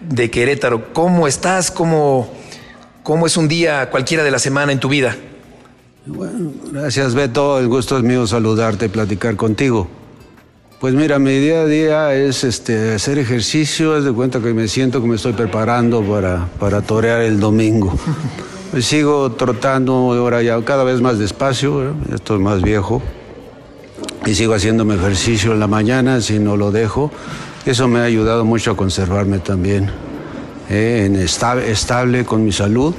de 0.00 0.30
Querétaro. 0.30 0.92
¿Cómo 0.92 1.26
estás? 1.26 1.73
¿Cómo, 1.73 2.28
cómo 3.02 3.26
es 3.26 3.37
un 3.37 3.49
día 3.49 3.90
cualquiera 3.90 4.23
de 4.23 4.30
la 4.30 4.38
semana 4.38 4.71
en 4.71 4.78
tu 4.78 4.88
vida? 4.88 5.16
Bueno, 6.09 6.53
gracias 6.73 7.15
Beto, 7.15 7.59
el 7.59 7.69
gusto 7.69 7.99
es 7.99 8.03
mío 8.03 8.27
saludarte 8.27 8.87
y 8.87 8.88
platicar 8.88 9.37
contigo. 9.37 9.88
Pues 10.81 10.95
mira, 10.95 11.19
mi 11.19 11.38
día 11.38 11.61
a 11.61 11.67
día 11.67 12.15
es 12.15 12.45
este, 12.45 12.95
hacer 12.95 13.19
ejercicio, 13.19 13.95
es 13.95 14.05
de 14.05 14.12
cuenta 14.12 14.41
que 14.41 14.55
me 14.55 14.69
siento 14.69 15.03
que 15.03 15.07
me 15.09 15.17
estoy 15.17 15.35
preparando 15.35 16.03
para, 16.03 16.49
para 16.59 16.81
torear 16.81 17.21
el 17.21 17.38
domingo. 17.38 17.95
Me 18.73 18.83
sigo 18.83 19.33
trotando 19.33 19.95
ahora 20.12 20.43
ya 20.43 20.62
cada 20.62 20.85
vez 20.85 21.00
más 21.00 21.19
despacio, 21.19 21.95
ya 22.07 22.17
estoy 22.17 22.38
más 22.38 22.61
viejo 22.61 23.00
y 24.27 24.35
sigo 24.35 24.53
haciéndome 24.53 24.97
ejercicio 24.97 25.53
en 25.53 25.61
la 25.61 25.67
mañana 25.67 26.21
si 26.21 26.38
no 26.38 26.55
lo 26.55 26.71
dejo. 26.71 27.11
Eso 27.65 27.88
me 27.88 28.00
ha 28.00 28.03
ayudado 28.03 28.45
mucho 28.45 28.73
a 28.73 28.77
conservarme 28.77 29.38
también, 29.38 29.91
eh, 30.69 31.05
en 31.07 31.17
estable 31.17 32.27
con 32.27 32.45
mi 32.45 32.53
salud 32.53 32.95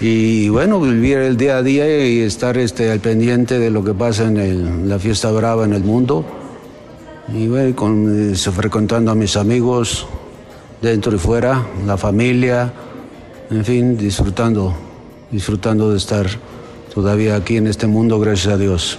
y 0.00 0.48
bueno, 0.48 0.80
vivir 0.80 1.18
el 1.18 1.36
día 1.36 1.58
a 1.58 1.62
día 1.62 2.06
y 2.06 2.20
estar 2.20 2.58
este, 2.58 2.90
al 2.90 3.00
pendiente 3.00 3.58
de 3.58 3.70
lo 3.70 3.84
que 3.84 3.94
pasa 3.94 4.24
en, 4.24 4.88
la 4.88 4.98
fiesta 4.98 5.30
brava 5.30 5.64
en 5.64 5.72
el 5.72 5.84
mundo. 5.84 6.24
Y 7.32 7.46
bueno, 7.46 7.74
con, 7.76 8.32
eh, 8.32 8.36
frecuentando 8.36 9.10
a 9.10 9.14
mis 9.14 9.36
amigos 9.36 10.06
dentro 10.82 11.14
y 11.14 11.18
fuera, 11.18 11.64
la 11.86 11.96
familia, 11.96 12.72
en 13.50 13.64
fin, 13.64 13.96
disfrutando, 13.96 14.74
disfrutando 15.30 15.90
de 15.90 15.96
estar 15.96 16.26
todavía 16.92 17.36
aquí 17.36 17.56
en 17.56 17.66
este 17.66 17.86
mundo, 17.86 18.18
gracias 18.18 18.52
a 18.52 18.58
Dios. 18.58 18.98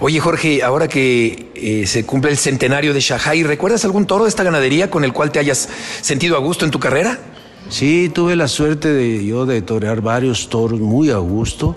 Oye 0.00 0.18
Jorge, 0.18 0.62
ahora 0.62 0.88
que 0.88 1.50
eh, 1.54 1.86
se 1.86 2.04
cumple 2.04 2.30
el 2.30 2.36
centenario 2.36 2.92
de 2.92 3.00
Shahai, 3.00 3.44
¿recuerdas 3.44 3.84
algún 3.84 4.06
toro 4.06 4.24
de 4.24 4.30
esta 4.30 4.42
ganadería 4.42 4.90
con 4.90 5.04
el 5.04 5.12
cual 5.12 5.30
te 5.30 5.38
hayas 5.38 5.68
sentido 6.00 6.36
a 6.36 6.40
gusto 6.40 6.64
en 6.64 6.72
tu 6.72 6.80
carrera? 6.80 7.20
Sí, 7.68 8.10
tuve 8.12 8.36
la 8.36 8.46
suerte 8.46 8.92
de 8.92 9.24
yo 9.24 9.46
de 9.46 9.62
torear 9.62 10.02
varios 10.02 10.48
toros 10.48 10.80
muy 10.80 11.10
a 11.10 11.16
gusto 11.16 11.74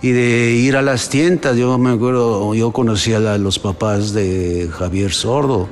y 0.00 0.12
de 0.12 0.52
ir 0.52 0.76
a 0.76 0.82
las 0.82 1.08
tiendas. 1.08 1.56
Yo 1.56 1.76
me 1.78 1.90
acuerdo, 1.90 2.54
yo 2.54 2.70
conocía 2.70 3.16
a 3.18 3.38
los 3.38 3.58
papás 3.58 4.12
de 4.12 4.70
Javier 4.72 5.12
Sordo 5.12 5.68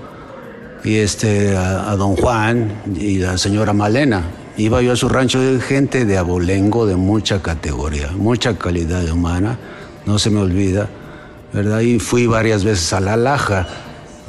y 0.85 0.97
este 0.97 1.57
a, 1.57 1.95
don 1.97 2.17
Juan 2.17 2.83
y 2.99 3.19
la 3.19 3.39
señora 3.39 3.73
Malena. 3.73 4.25
Iba 4.57 4.83
yo 4.83 4.93
a 4.93 4.97
su 4.97 5.09
rancho 5.09 5.41
de 5.41 5.61
gente 5.61 6.05
de 6.05 6.19
abolengo 6.19 6.85
de 6.85 6.97
mucha 6.97 7.41
categoría, 7.41 8.11
mucha 8.11 8.59
calidad 8.59 9.09
humana, 9.09 9.57
no 10.05 10.19
se 10.19 10.31
me 10.31 10.41
olvida, 10.41 10.89
¿verdad? 11.53 11.79
Y 11.81 12.01
fui 12.01 12.27
varias 12.27 12.65
veces 12.65 12.93
a 12.93 12.99
La 12.99 13.17
Laja 13.17 13.69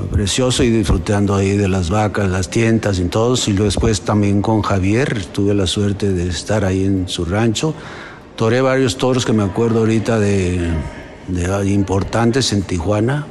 precioso 0.06 0.63
y 0.63 0.70
disfrutando 0.70 1.36
ahí 1.36 1.58
de 1.58 1.68
las 1.68 1.89
vacas, 1.89 2.29
las 2.29 2.50
tiendas 2.50 3.00
y 3.00 3.06
todos. 3.06 3.48
Y 3.48 3.53
después 3.53 4.01
también 4.01 4.41
con 4.41 4.62
Javier, 4.62 5.25
tuve 5.25 5.53
la 5.53 5.68
suerte 5.68 6.13
de 6.13 6.27
estar 6.27 6.65
ahí 6.65 6.86
en 6.86 7.08
su 7.08 7.25
rancho. 7.25 7.74
Toré 8.36 8.62
varios 8.62 8.98
toros 8.98 9.25
que 9.25 9.34
me 9.34 9.44
acuerdo 9.44 9.79
ahorita 9.79 10.20
de, 10.20 10.72
de 11.27 11.70
importantes 11.70 12.53
en 12.53 12.62
Tijuana, 12.62 13.27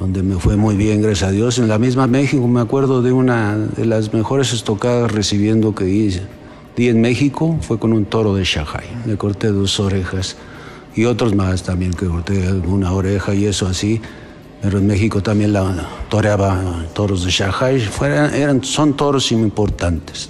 donde 0.00 0.22
me 0.22 0.36
fue 0.36 0.56
muy 0.56 0.76
bien, 0.76 1.02
gracias 1.02 1.28
a 1.28 1.32
Dios. 1.32 1.58
En 1.58 1.68
la 1.68 1.78
misma 1.78 2.06
México 2.06 2.46
me 2.48 2.60
acuerdo 2.60 3.02
de 3.02 3.12
una 3.12 3.56
de 3.56 3.84
las 3.84 4.12
mejores 4.12 4.52
estocadas 4.52 5.12
recibiendo 5.12 5.74
que 5.74 5.88
hice. 5.88 6.22
Di 6.76 6.88
en 6.88 7.00
México 7.02 7.58
fue 7.60 7.78
con 7.78 7.92
un 7.92 8.06
toro 8.06 8.34
de 8.34 8.44
Shanghai. 8.44 8.86
Le 9.06 9.16
corté 9.18 9.48
dos 9.48 9.78
orejas 9.78 10.36
y 10.94 11.04
otros 11.04 11.34
más 11.34 11.62
también 11.62 11.92
que 11.92 12.06
corté 12.06 12.46
alguna 12.46 12.92
oreja 12.92 13.34
y 13.34 13.46
eso 13.46 13.66
así 13.66 14.00
pero 14.62 14.78
en 14.78 14.86
México 14.86 15.20
también 15.20 15.52
la 15.52 15.74
toreaba 16.08 16.56
toros 16.94 17.24
de 17.24 17.32
Shanghai. 17.32 17.82
eran, 18.32 18.62
son 18.62 18.96
toros 18.96 19.32
importantes, 19.32 20.28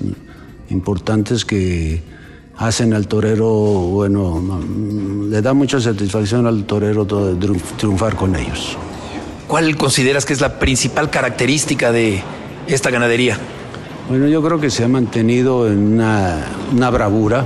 importantes 0.70 1.44
que 1.44 2.02
hacen 2.56 2.94
al 2.94 3.06
torero, 3.08 3.50
bueno, 3.50 4.40
le 5.28 5.42
da 5.42 5.52
mucha 5.52 5.80
satisfacción 5.80 6.46
al 6.46 6.64
torero 6.64 7.06
triunfar 7.76 8.16
con 8.16 8.34
ellos. 8.34 8.78
¿Cuál 9.46 9.76
consideras 9.76 10.24
que 10.24 10.32
es 10.32 10.40
la 10.40 10.58
principal 10.58 11.10
característica 11.10 11.92
de 11.92 12.22
esta 12.66 12.90
ganadería? 12.90 13.36
Bueno, 14.08 14.28
yo 14.28 14.42
creo 14.42 14.58
que 14.58 14.70
se 14.70 14.82
ha 14.82 14.88
mantenido 14.88 15.70
en 15.70 15.92
una, 15.92 16.46
una 16.72 16.88
bravura, 16.88 17.44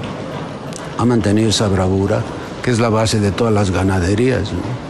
ha 0.97 1.05
mantenido 1.05 1.51
esa 1.51 1.67
bravura, 1.67 2.23
que 2.63 2.71
es 2.71 2.79
la 2.79 2.91
base 2.91 3.19
de 3.19 3.33
todas 3.33 3.53
las 3.53 3.73
ganaderías. 3.73 4.53
¿no? 4.53 4.86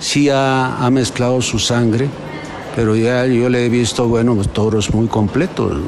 Sí 0.00 0.28
ha, 0.32 0.88
mezclado 0.90 1.40
su 1.40 1.58
sangre, 1.58 2.08
pero 2.74 2.96
ya 2.96 3.26
yo 3.26 3.48
le 3.48 3.66
he 3.66 3.68
visto, 3.68 4.08
bueno, 4.08 4.34
toros 4.46 4.92
muy 4.92 5.06
completos. 5.06 5.78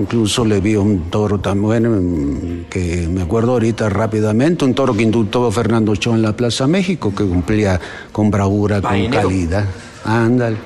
Incluso 0.00 0.44
le 0.44 0.60
vi 0.60 0.74
un 0.74 1.10
toro 1.10 1.38
también, 1.38 2.66
que 2.68 3.06
me 3.08 3.22
acuerdo 3.22 3.52
ahorita 3.52 3.88
rápidamente, 3.88 4.64
un 4.64 4.74
toro 4.74 4.94
que 4.94 5.02
indultó 5.02 5.50
Fernando 5.52 5.94
Cho 5.94 6.14
en 6.14 6.22
la 6.22 6.34
Plaza 6.34 6.66
México, 6.66 7.14
que 7.14 7.24
cumplía 7.24 7.80
con 8.10 8.30
bravura, 8.30 8.80
con 8.80 9.06
calidad. 9.08 9.66
Ándale. 10.04 10.56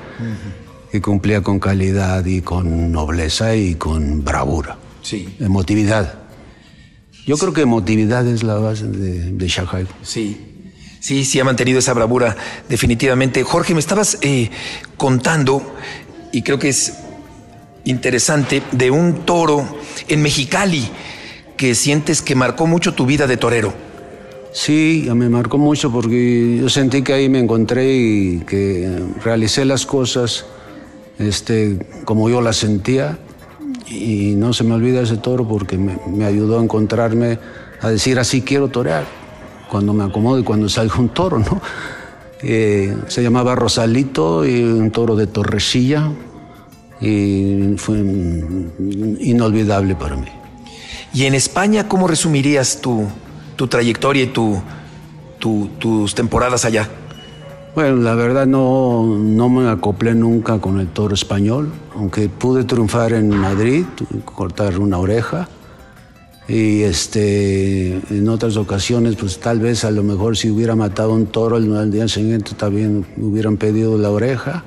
Que 0.91 1.01
cumplía 1.01 1.41
con 1.41 1.59
calidad 1.59 2.25
y 2.25 2.41
con 2.41 2.91
nobleza 2.91 3.55
y 3.55 3.75
con 3.75 4.23
bravura. 4.23 4.77
Sí. 5.03 5.35
Emotividad. 5.39 6.15
Yo 7.25 7.37
creo 7.37 7.51
que 7.51 7.61
emotividad 7.61 8.25
es 8.25 8.41
la 8.43 8.55
base 8.55 8.87
de, 8.87 9.31
de 9.33 9.47
Shanghai. 9.47 9.85
Sí. 10.01 10.56
Sí, 10.99 11.25
sí 11.25 11.39
ha 11.39 11.43
mantenido 11.43 11.79
esa 11.79 11.93
bravura, 11.93 12.35
definitivamente. 12.69 13.43
Jorge, 13.43 13.73
me 13.73 13.79
estabas 13.79 14.17
eh, 14.21 14.49
contando, 14.97 15.75
y 16.31 16.41
creo 16.41 16.59
que 16.59 16.69
es 16.69 16.93
interesante, 17.85 18.63
de 18.71 18.91
un 18.91 19.25
toro 19.25 19.65
en 20.07 20.21
Mexicali 20.21 20.89
que 21.55 21.75
sientes 21.75 22.21
que 22.21 22.35
marcó 22.35 22.67
mucho 22.67 22.93
tu 22.93 23.05
vida 23.05 23.27
de 23.27 23.37
torero. 23.37 23.73
Sí, 24.53 25.07
me 25.13 25.29
marcó 25.29 25.57
mucho 25.57 25.91
porque 25.91 26.57
yo 26.59 26.69
sentí 26.69 27.03
que 27.03 27.13
ahí 27.13 27.29
me 27.29 27.39
encontré 27.39 27.95
y 27.95 28.39
que 28.39 29.03
realicé 29.23 29.65
las 29.65 29.85
cosas 29.85 30.45
este, 31.19 31.77
como 32.05 32.29
yo 32.29 32.41
las 32.41 32.57
sentía. 32.57 33.19
Y 33.87 34.33
no 34.35 34.51
se 34.51 34.63
me 34.63 34.73
olvida 34.73 35.01
ese 35.01 35.17
toro 35.17 35.47
porque 35.47 35.77
me, 35.77 35.97
me 36.07 36.25
ayudó 36.25 36.59
a 36.59 36.63
encontrarme, 36.63 37.39
a 37.79 37.89
decir 37.89 38.19
así 38.19 38.41
quiero 38.41 38.67
torear 38.67 39.05
cuando 39.69 39.93
me 39.93 40.03
acomodo 40.03 40.39
y 40.39 40.43
cuando 40.43 40.69
salga 40.69 40.95
un 40.97 41.09
toro, 41.09 41.39
¿no? 41.39 41.61
Eh, 42.41 42.95
se 43.07 43.23
llamaba 43.23 43.55
Rosalito 43.55 44.45
y 44.45 44.61
un 44.61 44.91
toro 44.91 45.15
de 45.15 45.25
Torresilla 45.27 46.11
y 47.01 47.73
fue 47.77 47.97
inolvidable 47.97 49.95
para 49.95 50.15
mí. 50.15 50.27
¿Y 51.13 51.25
en 51.25 51.33
España 51.33 51.87
cómo 51.87 52.07
resumirías 52.07 52.79
tu, 52.81 53.05
tu 53.55 53.67
trayectoria 53.67 54.23
y 54.23 54.27
tu, 54.27 54.61
tus 55.39 56.13
temporadas 56.13 56.65
allá? 56.65 56.89
Bueno, 57.73 57.97
la 57.97 58.15
verdad 58.15 58.45
no, 58.45 59.05
no 59.05 59.49
me 59.49 59.69
acoplé 59.69 60.15
nunca 60.15 60.59
con 60.59 60.79
el 60.79 60.87
toro 60.87 61.13
español, 61.13 61.71
aunque 61.95 62.29
pude 62.29 62.63
triunfar 62.63 63.13
en 63.13 63.29
Madrid, 63.29 63.85
cortar 64.25 64.79
una 64.79 64.97
oreja 64.97 65.47
y 66.47 66.83
este, 66.83 68.01
en 68.09 68.29
otras 68.29 68.55
ocasiones, 68.55 69.17
pues 69.17 69.39
tal 69.39 69.59
vez 69.59 69.83
a 69.83 69.91
lo 69.91 70.01
mejor 70.03 70.37
si 70.37 70.49
hubiera 70.49 70.75
matado 70.75 71.11
un 71.13 71.25
toro 71.25 71.57
al 71.57 71.91
día 71.91 72.07
siguiente 72.07 72.51
también 72.55 73.05
hubieran 73.17 73.57
pedido 73.57 73.97
la 73.97 74.09
oreja. 74.11 74.63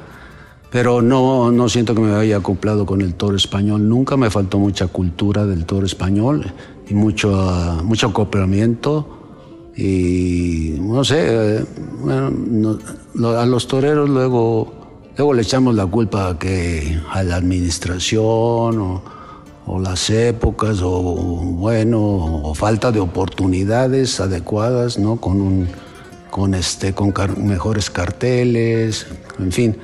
pero 0.70 1.02
no, 1.02 1.50
no 1.50 1.68
siento 1.68 1.94
que 1.94 2.00
me 2.02 2.14
haya 2.14 2.36
acoplado 2.36 2.86
con 2.86 3.00
el 3.00 3.14
toro 3.14 3.36
español. 3.36 3.88
Nunca 3.88 4.16
me 4.16 4.30
faltó 4.30 4.58
mucha 4.58 4.86
cultura 4.88 5.46
del 5.46 5.64
toro 5.64 5.86
español 5.86 6.52
y 6.88 6.94
mucho, 6.94 7.34
ah, 7.34 7.80
mucho 7.82 8.08
acoplamiento. 8.08 9.16
Y 9.76 10.76
no 10.80 11.02
sé, 11.02 11.58
eh, 11.58 11.64
bueno, 12.02 12.78
a 13.36 13.46
los 13.46 13.66
toreros 13.66 14.08
luego, 14.08 14.72
luego 15.16 15.32
le 15.32 15.42
echamos 15.42 15.74
la 15.74 15.86
culpa 15.86 16.38
que, 16.38 17.00
a 17.10 17.22
la 17.22 17.36
administración 17.36 18.78
o, 18.80 19.02
o 19.66 19.78
las 19.78 20.10
épocas 20.10 20.80
o 20.82 20.92
bueno, 20.92 22.00
o 22.00 22.54
falta 22.54 22.90
de 22.92 23.00
oportunidades 23.00 24.20
adecuadas, 24.20 24.98
¿no? 24.98 25.16
Con 25.16 25.40
un 25.40 25.68
con 26.30 26.54
este 26.54 26.94
con 26.94 27.12
mejores 27.38 27.90
carteles, 27.90 29.06
en 29.38 29.52
fin. 29.52 29.76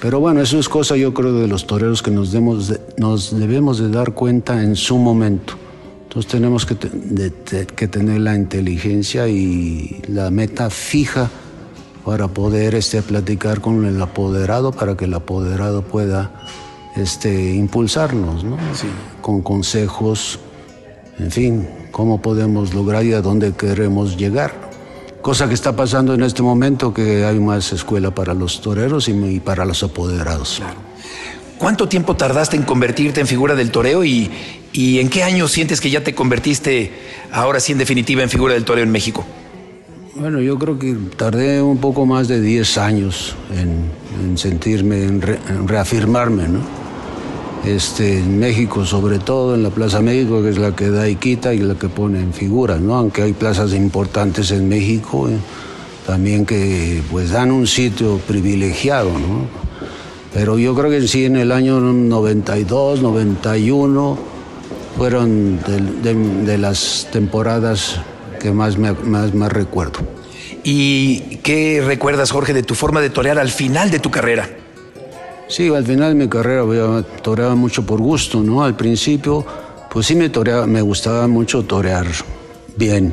Pero 0.00 0.18
bueno, 0.18 0.40
eso 0.40 0.58
es 0.58 0.68
cosa 0.68 0.96
yo 0.96 1.12
creo 1.12 1.34
de 1.34 1.46
los 1.46 1.66
toreros 1.66 2.02
que 2.02 2.10
nos, 2.10 2.32
demos 2.32 2.72
nos 2.96 3.38
debemos 3.38 3.78
de 3.78 3.90
dar 3.90 4.14
cuenta 4.14 4.62
en 4.62 4.74
su 4.76 4.96
momento. 4.96 5.54
Entonces 6.04 6.32
tenemos 6.32 6.66
que, 6.66 6.76
que 7.76 7.88
tener 7.88 8.20
la 8.20 8.34
inteligencia 8.34 9.28
y 9.28 10.02
la 10.08 10.30
meta 10.30 10.70
fija 10.70 11.30
para 12.04 12.28
poder 12.28 12.74
este, 12.74 13.02
platicar 13.02 13.60
con 13.60 13.84
el 13.84 14.00
apoderado, 14.00 14.72
para 14.72 14.96
que 14.96 15.04
el 15.04 15.14
apoderado 15.14 15.82
pueda 15.82 16.32
este, 17.00 17.54
impulsarnos, 17.54 18.44
¿no? 18.44 18.56
con 19.20 19.42
consejos, 19.42 20.38
en 21.18 21.30
fin, 21.30 21.68
cómo 21.90 22.22
podemos 22.22 22.74
lograr 22.74 23.04
y 23.04 23.12
a 23.12 23.20
dónde 23.20 23.52
queremos 23.52 24.16
llegar 24.16 24.70
cosa 25.20 25.48
que 25.48 25.54
está 25.54 25.76
pasando 25.76 26.14
en 26.14 26.22
este 26.22 26.42
momento, 26.42 26.94
que 26.94 27.24
hay 27.24 27.38
más 27.38 27.72
escuela 27.72 28.10
para 28.14 28.34
los 28.34 28.60
toreros 28.60 29.08
y 29.08 29.40
para 29.40 29.64
los 29.64 29.82
apoderados. 29.82 30.62
¿Cuánto 31.58 31.88
tiempo 31.88 32.16
tardaste 32.16 32.56
en 32.56 32.62
convertirte 32.62 33.20
en 33.20 33.26
figura 33.26 33.54
del 33.54 33.70
toreo 33.70 34.02
y, 34.02 34.30
y, 34.72 34.98
en 34.98 35.10
qué 35.10 35.22
año 35.22 35.46
sientes 35.46 35.80
que 35.80 35.90
ya 35.90 36.02
te 36.02 36.14
convertiste 36.14 36.90
ahora 37.32 37.60
sí 37.60 37.72
en 37.72 37.78
definitiva 37.78 38.22
en 38.22 38.30
figura 38.30 38.54
del 38.54 38.64
toreo 38.64 38.82
en 38.82 38.90
México? 38.90 39.24
Bueno, 40.14 40.40
yo 40.40 40.58
creo 40.58 40.78
que 40.78 40.96
tardé 41.16 41.60
un 41.60 41.78
poco 41.78 42.06
más 42.06 42.28
de 42.28 42.40
10 42.40 42.78
años 42.78 43.36
en, 43.54 44.38
sentirme, 44.38 45.04
en, 45.04 45.22
en 45.48 45.68
reafirmarme, 45.68 46.48
¿no? 46.48 46.79
Este, 47.64 48.18
en 48.18 48.38
México, 48.38 48.84
sobre 48.84 49.18
todo 49.18 49.54
en 49.54 49.62
la 49.62 49.70
Plaza 49.70 50.00
México, 50.00 50.42
que 50.42 50.50
es 50.50 50.58
la 50.58 50.74
que 50.74 50.90
da 50.90 51.08
y 51.08 51.16
quita 51.16 51.52
y 51.52 51.58
la 51.58 51.74
que 51.74 51.88
pone 51.88 52.20
en 52.20 52.32
figuras, 52.32 52.80
¿no? 52.80 52.94
Aunque 52.94 53.22
hay 53.22 53.32
plazas 53.32 53.74
importantes 53.74 54.50
en 54.50 54.68
México, 54.68 55.28
eh, 55.28 55.36
también 56.06 56.46
que 56.46 57.02
pues 57.10 57.30
dan 57.30 57.50
un 57.50 57.66
sitio 57.66 58.18
privilegiado, 58.18 59.10
¿no? 59.12 59.46
Pero 60.32 60.58
yo 60.58 60.74
creo 60.74 60.90
que 60.90 61.06
sí 61.06 61.24
en 61.24 61.36
el 61.36 61.52
año 61.52 61.80
92, 61.80 63.02
91 63.02 64.18
fueron 64.96 65.60
de, 65.60 66.58
las 66.58 67.08
temporadas 67.12 68.00
que 68.40 68.52
más 68.52 68.78
me, 68.78 68.92
más, 68.92 69.34
más 69.34 69.52
recuerdo. 69.52 70.00
¿Y 70.62 71.36
qué 71.42 71.82
recuerdas, 71.84 72.30
Jorge, 72.30 72.52
de 72.52 72.62
tu 72.62 72.74
forma 72.74 73.00
de 73.00 73.10
torear 73.10 73.38
al 73.38 73.48
final 73.48 73.90
de 73.90 73.98
tu 73.98 74.10
carrera? 74.10 74.48
Sí, 75.50 75.68
al 75.68 75.84
final 75.84 76.10
de 76.10 76.14
mi 76.14 76.28
carrera 76.30 77.02
toreaba 77.22 77.56
mucho 77.56 77.84
por 77.84 78.00
gusto, 78.00 78.40
¿no? 78.40 78.62
Al 78.62 78.76
principio, 78.76 79.44
pues 79.90 80.06
sí 80.06 80.14
me 80.14 80.28
toreaba, 80.28 80.64
me 80.64 80.80
gustaba 80.80 81.26
mucho 81.26 81.64
torear 81.64 82.06
bien, 82.76 83.12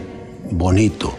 bonito, 0.51 1.15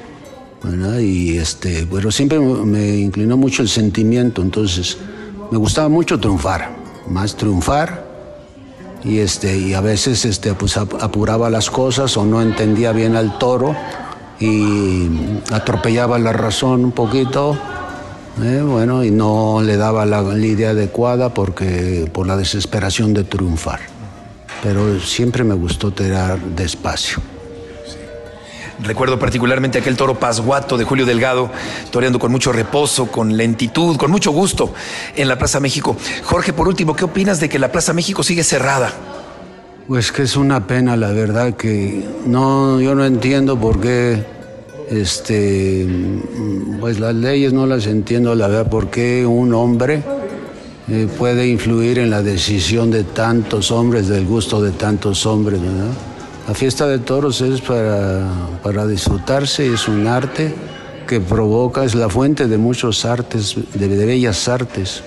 ¿verdad? 0.62 1.00
Y 1.00 1.36
este, 1.36 1.88
pero 1.90 2.12
siempre 2.12 2.38
me 2.38 2.98
inclinó 2.98 3.36
mucho 3.36 3.62
el 3.62 3.68
sentimiento, 3.68 4.42
entonces 4.42 4.96
me 5.50 5.58
gustaba 5.58 5.88
mucho 5.88 6.20
triunfar, 6.20 6.70
más 7.08 7.34
triunfar. 7.34 8.06
Y, 9.02 9.18
este, 9.18 9.58
y 9.58 9.74
a 9.74 9.80
veces 9.80 10.24
este, 10.24 10.54
pues 10.54 10.76
apuraba 10.76 11.50
las 11.50 11.68
cosas 11.68 12.16
o 12.16 12.24
no 12.24 12.40
entendía 12.40 12.92
bien 12.92 13.16
al 13.16 13.38
toro 13.38 13.74
y 14.38 15.08
atropellaba 15.50 16.16
la 16.20 16.32
razón 16.32 16.84
un 16.84 16.92
poquito 16.92 17.58
eh, 18.42 18.62
bueno, 18.62 19.04
y 19.04 19.10
no 19.10 19.60
le 19.62 19.76
daba 19.76 20.06
la, 20.06 20.22
idea 20.38 20.70
adecuada 20.70 21.34
porque, 21.34 22.08
por 22.12 22.26
la 22.26 22.36
desesperación 22.36 23.14
de 23.14 23.24
triunfar. 23.24 23.80
Pero 24.62 25.00
siempre 25.00 25.44
me 25.44 25.54
gustó 25.54 25.90
tirar 25.92 26.38
despacio. 26.40 27.20
Recuerdo 28.80 29.18
particularmente 29.18 29.78
aquel 29.78 29.96
toro 29.96 30.14
pasguato 30.14 30.78
de 30.78 30.84
Julio 30.84 31.04
Delgado, 31.04 31.50
toreando 31.90 32.18
con 32.18 32.30
mucho 32.30 32.52
reposo, 32.52 33.06
con 33.06 33.36
lentitud, 33.36 33.96
con 33.96 34.10
mucho 34.10 34.30
gusto 34.30 34.72
en 35.16 35.26
la 35.26 35.36
Plaza 35.36 35.58
México. 35.58 35.96
Jorge, 36.22 36.52
por 36.52 36.68
último, 36.68 36.94
¿qué 36.94 37.04
opinas 37.04 37.40
de 37.40 37.48
que 37.48 37.58
la 37.58 37.72
Plaza 37.72 37.92
México 37.92 38.22
sigue 38.22 38.44
cerrada? 38.44 38.92
Pues 39.88 40.12
que 40.12 40.22
es 40.22 40.36
una 40.36 40.66
pena, 40.66 40.96
la 40.96 41.10
verdad, 41.10 41.54
que 41.54 42.04
no, 42.26 42.80
yo 42.80 42.94
no 42.94 43.04
entiendo 43.04 43.58
por 43.58 43.80
qué 43.80 44.37
este, 44.90 45.86
pues 46.80 46.98
las 46.98 47.14
leyes 47.14 47.52
no 47.52 47.66
las 47.66 47.86
entiendo, 47.86 48.34
la 48.34 48.48
verdad, 48.48 48.70
por 48.70 48.88
qué 48.88 49.26
un 49.26 49.54
hombre 49.54 50.02
eh, 50.88 51.06
puede 51.18 51.46
influir 51.46 51.98
en 51.98 52.10
la 52.10 52.22
decisión 52.22 52.90
de 52.90 53.04
tantos 53.04 53.70
hombres, 53.70 54.08
del 54.08 54.26
gusto 54.26 54.62
de 54.62 54.70
tantos 54.70 55.26
hombres. 55.26 55.60
La 56.46 56.54
fiesta 56.54 56.86
de 56.86 56.98
toros 56.98 57.40
es 57.42 57.60
para, 57.60 58.26
para 58.62 58.86
disfrutarse, 58.86 59.72
es 59.72 59.86
un 59.86 60.06
arte 60.06 60.54
que 61.06 61.20
provoca, 61.20 61.84
es 61.84 61.94
la 61.94 62.08
fuente 62.08 62.46
de 62.46 62.56
muchos 62.58 63.04
artes, 63.04 63.56
de, 63.74 63.88
bellas 64.06 64.48
artes. 64.48 65.02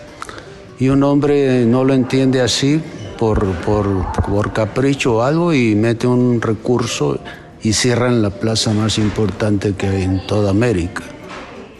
Y 0.80 0.90
un 0.90 1.04
hombre 1.04 1.66
no 1.66 1.84
lo 1.84 1.94
entiende 1.94 2.42
así 2.42 2.82
por, 3.18 3.46
por, 3.62 4.12
por 4.28 4.54
capricho 4.54 5.18
o 5.18 5.22
algo 5.22 5.54
y 5.54 5.76
mete 5.76 6.08
un 6.08 6.42
recurso 6.42 7.20
y 7.64 7.74
cierran 7.74 8.22
la 8.22 8.30
plaza 8.30 8.74
más 8.74 8.98
importante 8.98 9.74
que 9.74 9.88
hay 9.88 10.04
en 10.04 10.26
toda 10.26 10.52
América. 10.52 11.04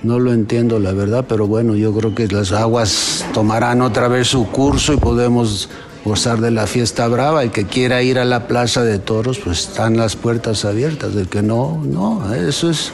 No 0.04 0.20
lo 0.20 0.34
entiendo 0.34 0.80
la 0.80 0.94
verdad, 0.94 1.26
pero 1.28 1.48
bueno, 1.48 1.76
yo 1.76 1.94
creo 1.94 2.16
que 2.16 2.28
las 2.28 2.52
aguas 2.52 3.26
tomarán 3.34 3.82
otra 3.82 4.08
vez 4.08 4.28
su 4.28 4.48
curso 4.48 4.94
y 4.94 4.98
podemos 4.98 5.70
gozar 6.04 6.42
de 6.42 6.50
la 6.50 6.66
fiesta 6.66 7.08
brava. 7.08 7.44
El 7.44 7.52
que 7.52 7.66
quiera 7.66 8.02
ir 8.02 8.18
a 8.18 8.26
la 8.26 8.48
plaza 8.48 8.84
de 8.84 8.98
toros, 8.98 9.40
pues 9.40 9.68
están 9.70 9.98
las 9.98 10.16
puertas 10.16 10.66
abiertas. 10.66 11.16
El 11.16 11.28
que 11.28 11.44
no, 11.44 11.84
no, 11.86 12.34
eso 12.34 12.72
es... 12.72 12.92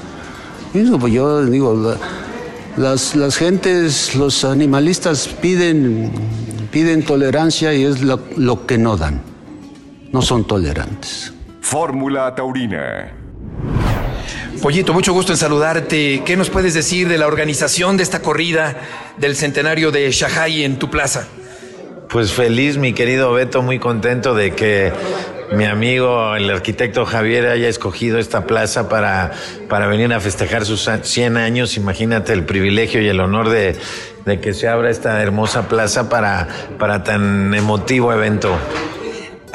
Eso, 0.73 0.99
pues 0.99 1.13
yo 1.13 1.45
digo, 1.45 1.95
las, 2.75 3.15
las 3.15 3.37
gentes, 3.37 4.15
los 4.15 4.43
animalistas 4.43 5.29
piden, 5.41 6.11
piden 6.71 7.05
tolerancia 7.05 7.73
y 7.73 7.85
es 7.85 8.01
lo, 8.01 8.19
lo 8.35 8.67
que 8.67 8.77
no 8.77 8.97
dan. 8.97 9.21
No 10.11 10.21
son 10.21 10.45
tolerantes. 10.45 11.31
Fórmula 11.69 12.33
Taurina. 12.33 13.11
Pollito, 14.61 14.93
mucho 14.93 15.11
gusto 15.11 15.33
en 15.33 15.37
saludarte. 15.37 16.21
¿Qué 16.25 16.37
nos 16.37 16.49
puedes 16.49 16.73
decir 16.73 17.09
de 17.09 17.17
la 17.17 17.27
organización 17.27 17.97
de 17.97 18.03
esta 18.03 18.21
corrida 18.21 18.77
del 19.17 19.35
centenario 19.35 19.91
de 19.91 20.09
Shahai 20.09 20.63
en 20.63 20.79
tu 20.79 20.89
plaza? 20.89 21.27
Pues 22.07 22.31
feliz, 22.31 22.77
mi 22.77 22.93
querido 22.93 23.33
Beto, 23.33 23.61
muy 23.63 23.79
contento 23.79 24.33
de 24.33 24.51
que 24.51 24.93
mi 25.51 25.65
amigo, 25.65 26.35
el 26.35 26.49
arquitecto 26.49 27.05
Javier, 27.05 27.47
haya 27.47 27.67
escogido 27.67 28.17
esta 28.17 28.45
plaza 28.45 28.87
para, 28.87 29.33
para 29.67 29.87
venir 29.87 30.13
a 30.13 30.21
festejar 30.21 30.65
sus 30.65 30.89
100 31.03 31.35
años. 31.35 31.75
Imagínate 31.75 32.31
el 32.31 32.45
privilegio 32.45 33.01
y 33.01 33.09
el 33.09 33.19
honor 33.19 33.49
de, 33.49 33.75
de 34.25 34.39
que 34.39 34.53
se 34.53 34.69
abra 34.69 34.89
esta 34.89 35.21
hermosa 35.21 35.67
plaza 35.67 36.07
para, 36.07 36.47
para 36.79 37.03
tan 37.03 37.53
emotivo 37.53 38.13
evento 38.13 38.57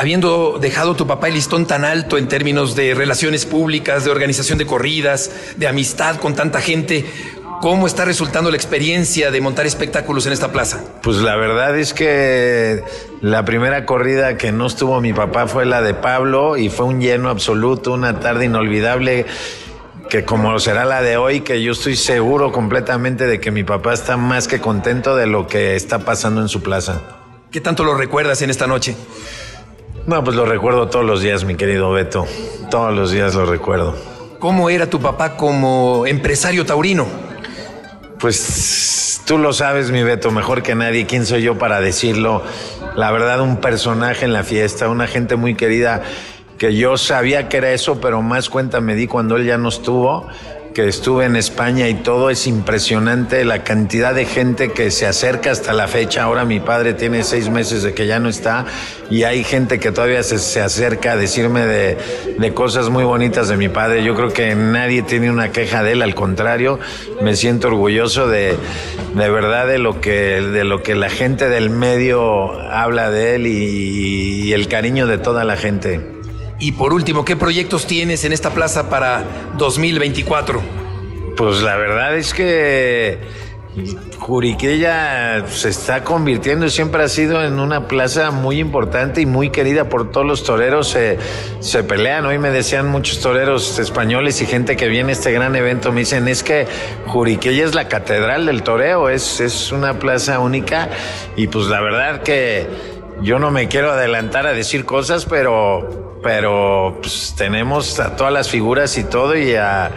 habiendo 0.03 0.59
dejado 0.61 0.97
tu 0.97 1.07
papá 1.07 1.29
el 1.29 1.35
listón 1.35 1.65
tan 1.65 1.85
alto 1.85 2.19
en 2.19 2.27
términos 2.27 2.75
de 2.75 2.93
relaciones 2.93 3.47
públicas, 3.47 4.05
de 4.05 4.11
organización 4.11 4.59
de 4.59 4.67
corridas, 4.67 5.31
de 5.57 5.69
amistad 5.69 6.17
con 6.17 6.35
tanta 6.35 6.61
gente, 6.61 7.07
¿cómo 7.61 7.87
está 7.87 8.05
resultando 8.05 8.51
la 8.51 8.57
experiencia 8.57 9.31
de 9.31 9.41
montar 9.41 9.65
espectáculos 9.65 10.27
en 10.27 10.33
esta 10.33 10.51
plaza? 10.51 10.83
Pues 11.05 11.19
la 11.19 11.37
verdad 11.37 11.79
es 11.79 11.95
que 11.95 12.83
la 13.21 13.45
primera 13.45 13.87
corrida 13.87 14.37
que 14.37 14.51
no 14.51 14.67
estuvo 14.67 15.01
mi 15.01 15.13
papá 15.13 15.47
fue 15.47 15.67
la 15.67 15.83
de 15.83 15.95
Pablo 15.95 16.57
y 16.57 16.69
fue 16.69 16.87
un 16.87 17.01
lleno 17.01 17.29
absoluto, 17.29 17.93
una 17.93 18.19
tarde 18.19 18.47
inolvidable 18.47 19.25
que 20.11 20.25
como 20.25 20.59
será 20.59 20.85
la 20.85 21.01
de 21.01 21.17
hoy, 21.17 21.43
que 21.43 21.63
yo 21.63 21.71
estoy 21.71 21.95
seguro 21.95 22.51
completamente 22.51 23.29
de 23.29 23.39
que 23.39 23.53
mi 23.53 23.63
papá 23.63 23.93
está 23.93 24.17
más 24.17 24.49
que 24.49 24.61
contento 24.61 25.15
de 25.15 25.29
lo 25.29 25.47
que 25.47 25.77
está 25.77 26.01
pasando 26.01 26.41
en 26.41 26.49
su 26.49 26.61
plaza. 26.61 27.03
¿Qué 27.53 27.61
tanto 27.61 27.85
lo 27.85 27.95
recuerdas 27.95 28.43
en 28.43 28.51
esta 28.51 28.67
noche? 28.67 28.97
No, 30.07 30.25
pues 30.25 30.37
lo 30.37 30.45
recuerdo 30.45 30.89
todos 30.89 31.05
los 31.05 31.23
días, 31.23 31.45
mi 31.45 31.55
querido 31.55 31.93
Beto. 31.93 32.27
Todos 32.71 32.93
los 32.93 33.13
días 33.13 33.35
lo 33.37 33.47
recuerdo. 33.47 33.95
¿Cómo 34.41 34.69
era 34.69 34.91
tu 34.91 35.01
papá 35.01 35.37
como 35.37 36.07
empresario 36.07 36.67
taurino? 36.67 37.07
Pues 38.19 39.21
tú 39.25 39.39
lo 39.39 39.53
sabes, 39.53 39.93
mi 39.93 40.03
Beto, 40.03 40.33
mejor 40.33 40.63
que 40.65 40.75
nadie. 40.75 41.07
¿Quién 41.07 41.25
soy 41.25 41.43
yo 41.43 41.57
para 41.57 41.81
decirlo? 41.81 42.43
La 42.97 43.13
verdad, 43.13 43.41
un 43.41 43.59
personaje 43.59 44.25
en 44.25 44.33
la 44.33 44.43
fiesta, 44.43 44.89
una 44.89 45.07
gente 45.07 45.37
muy 45.37 45.55
querida 45.55 46.03
que 46.59 46.75
yo 46.75 46.97
sabía 46.97 47.49
que 47.49 47.59
era 47.59 47.71
eso, 47.71 48.01
pero 48.01 48.23
más 48.23 48.49
cuenta 48.49 48.81
me 48.81 48.97
di 48.97 49.07
cuando 49.07 49.37
él 49.37 49.45
ya 49.45 49.57
no 49.57 49.69
estuvo. 49.69 50.27
Que 50.73 50.89
estuve 50.89 51.25
en 51.25 51.37
España 51.37 51.89
y 51.89 51.95
todo 51.95 52.31
es 52.31 52.47
impresionante 52.47 53.45
la 53.45 53.63
cantidad 53.63 54.15
de 54.15 54.25
gente 54.25 54.73
que 54.73 54.91
se 54.91 55.07
acerca 55.07 55.51
hasta 55.51 55.73
la 55.73 55.89
fecha. 55.89 56.23
Ahora 56.23 56.45
mi 56.45 56.61
padre 56.61 56.95
tiene 56.95 57.25
seis 57.25 57.49
meses 57.49 57.83
de 57.83 57.95
que 57.95 58.07
ya 58.07 58.19
no 58.19 58.29
está 58.29 58.67
y 59.11 59.25
hay 59.25 59.45
gente 59.45 59.79
que 59.79 59.93
todavía 59.93 60.23
se, 60.23 60.61
acerca 60.61 61.13
a 61.13 61.17
decirme 61.17 61.67
de, 61.67 61.99
de, 62.39 62.55
cosas 62.55 62.89
muy 62.89 63.05
bonitas 63.05 63.49
de 63.49 63.57
mi 63.57 63.69
padre. 63.69 64.03
Yo 64.03 64.15
creo 64.15 64.33
que 64.33 64.55
nadie 64.55 65.03
tiene 65.03 65.31
una 65.31 65.53
queja 65.53 65.83
de 65.83 65.93
él, 65.93 66.03
al 66.03 66.15
contrario, 66.15 66.79
me 67.21 67.37
siento 67.37 67.69
orgulloso 67.69 68.29
de, 68.29 68.57
de 69.15 69.31
verdad 69.31 69.67
de 69.67 69.79
lo, 69.79 70.01
que, 70.01 70.41
de 70.41 70.65
lo 70.65 70.83
que 70.83 70.95
la 70.95 71.11
gente 71.11 71.49
del 71.49 71.71
medio 71.71 72.53
habla 72.71 73.11
de 73.11 73.37
él 73.37 73.47
y, 73.47 74.45
y 74.45 74.53
el 74.53 74.69
cariño 74.69 75.07
de 75.07 75.19
toda 75.19 75.45
la 75.45 75.57
gente. 75.57 76.12
Y 76.63 76.71
por 76.71 76.93
último, 76.93 77.25
¿qué 77.25 77.35
proyectos 77.35 77.89
tienes 77.89 78.25
en 78.25 78.33
esta 78.33 78.51
plaza 78.51 78.89
para 78.89 79.25
2024? 79.59 80.63
Pues 81.37 81.61
la 81.61 81.75
verdad 81.75 82.17
es 82.17 82.33
que 82.33 83.19
Juriquilla 84.17 85.45
se 85.49 85.69
está 85.71 86.05
convirtiendo, 86.05 86.69
siempre 86.69 87.03
ha 87.03 87.09
sido 87.09 87.43
en 87.43 87.59
una 87.59 87.89
plaza 87.89 88.31
muy 88.31 88.61
importante 88.61 89.21
y 89.21 89.27
muy 89.27 89.51
querida 89.51 89.89
por 89.89 90.13
todos 90.13 90.25
los 90.25 90.45
toreros. 90.45 90.87
Se, 90.87 91.19
se, 91.59 91.83
pelean. 91.83 92.27
Hoy 92.27 92.39
me 92.39 92.51
decían 92.51 92.87
muchos 92.87 93.19
toreros 93.19 93.81
españoles 93.81 94.41
y 94.41 94.47
gente 94.47 94.77
que 94.77 94.87
viene 94.87 95.11
a 95.11 95.13
este 95.15 95.33
gran 95.33 95.57
evento. 95.57 95.91
Me 95.91 96.03
dicen: 96.03 96.29
es 96.29 96.45
que 96.45 96.69
Juriquilla 97.09 97.65
es 97.65 97.75
la 97.75 97.89
catedral 97.89 98.47
del 98.47 98.63
toreo, 98.63 99.09
es, 99.09 99.41
es 99.41 99.73
una 99.73 99.99
plaza 99.99 100.39
única. 100.39 100.91
Y 101.35 101.49
pues 101.49 101.67
la 101.67 101.81
verdad 101.81 102.23
que 102.23 103.02
yo 103.23 103.39
no 103.39 103.51
me 103.51 103.69
quiero 103.69 103.93
adelantar 103.93 104.47
a 104.47 104.53
decir 104.53 104.85
cosas, 104.85 105.25
pero 105.25 106.13
pero 106.23 106.97
pues, 107.01 107.35
tenemos 107.37 107.99
a 108.01 108.17
todas 108.17 108.33
las 108.33 108.49
figuras 108.49 108.97
y 108.97 109.05
todo 109.05 109.37
y 109.37 109.53
a, 109.55 109.93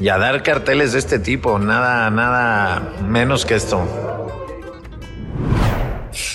dar 0.00 0.42
carteles 0.42 0.92
de 0.92 0.98
este 0.98 1.18
tipo, 1.18 1.58
nada, 1.58 2.10
nada 2.10 2.92
menos 3.06 3.46
que 3.46 3.54
esto. 3.54 3.80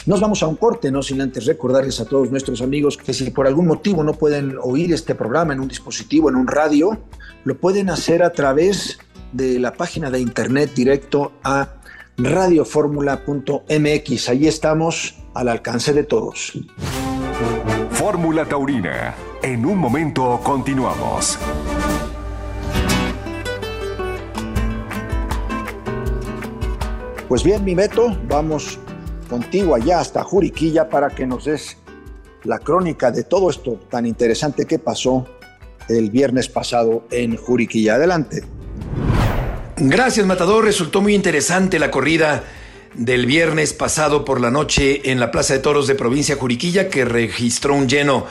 Nos 0.06 0.20
vamos 0.20 0.44
a 0.44 0.48
un 0.48 0.58
corte, 0.58 0.92
no 0.92 1.02
sin 1.02 1.22
antes 1.22 1.46
recordarles 1.46 2.02
a 2.02 2.06
todos 2.06 2.30
nuestros 2.30 2.62
amigos 2.62 2.98
que 2.98 3.14
si 3.14 3.32
por 3.32 3.48
algún 3.48 3.68
motivo 3.68 4.04
no 4.04 4.12
pueden 4.14 4.58
oír 4.62 4.94
este 4.94 5.16
programa 5.16 5.54
en 5.54 5.62
un 5.62 5.70
dispositivo, 5.70 6.30
en 6.30 6.36
un 6.36 6.48
radio, 6.48 7.00
lo 7.46 7.58
pueden 7.58 7.90
hacer 7.90 8.22
a 8.24 8.32
través 8.32 9.00
de 9.32 9.60
la 9.60 9.74
página 9.74 10.10
de 10.10 10.20
internet 10.20 10.72
directo 10.76 11.32
a 11.44 11.76
radioformula.mx. 12.18 14.30
Allí 14.30 14.48
estamos 14.48 15.23
al 15.34 15.50
alcance 15.50 15.94
de 15.94 16.04
todos. 16.04 16.54
Fórmula 17.92 18.46
Taurina 18.46 19.16
en 19.42 19.66
un 19.66 19.78
momento 19.78 20.40
continuamos. 20.44 21.38
Pues 27.28 27.44
bien, 27.44 27.64
mi 27.64 27.74
Beto, 27.74 28.18
vamos 28.28 28.80
contigo 29.30 29.76
allá 29.76 30.00
hasta 30.00 30.24
Juriquilla 30.24 30.88
para 30.88 31.10
que 31.10 31.26
nos 31.26 31.46
des 31.46 31.78
la 32.44 32.60
crónica 32.60 33.10
de 33.12 33.24
todo 33.24 33.50
esto 33.50 33.80
tan 33.90 34.06
interesante 34.06 34.66
que 34.66 34.80
pasó 34.80 35.26
el 35.90 36.12
viernes 36.12 36.48
pasado 36.50 37.06
en 37.10 37.36
Juriquilla. 37.36 37.96
Adelante. 37.96 38.44
Gracias, 39.78 40.26
Matador. 40.26 40.66
Resultó 40.66 41.02
muy 41.02 41.16
interesante 41.16 41.80
la 41.80 41.90
corrida 41.90 42.44
del 42.94 43.26
viernes 43.26 43.74
pasado 43.74 44.26
por 44.26 44.40
la 44.40 44.52
noche 44.52 45.12
en 45.12 45.20
la 45.20 45.32
Plaza 45.32 45.54
de 45.54 45.60
Toros 45.60 45.88
de 45.88 45.96
Provincia 45.96 46.36
Juriquilla, 46.36 46.90
que 46.90 47.06
registró 47.06 47.74
un 47.74 47.88
lleno 47.88 48.26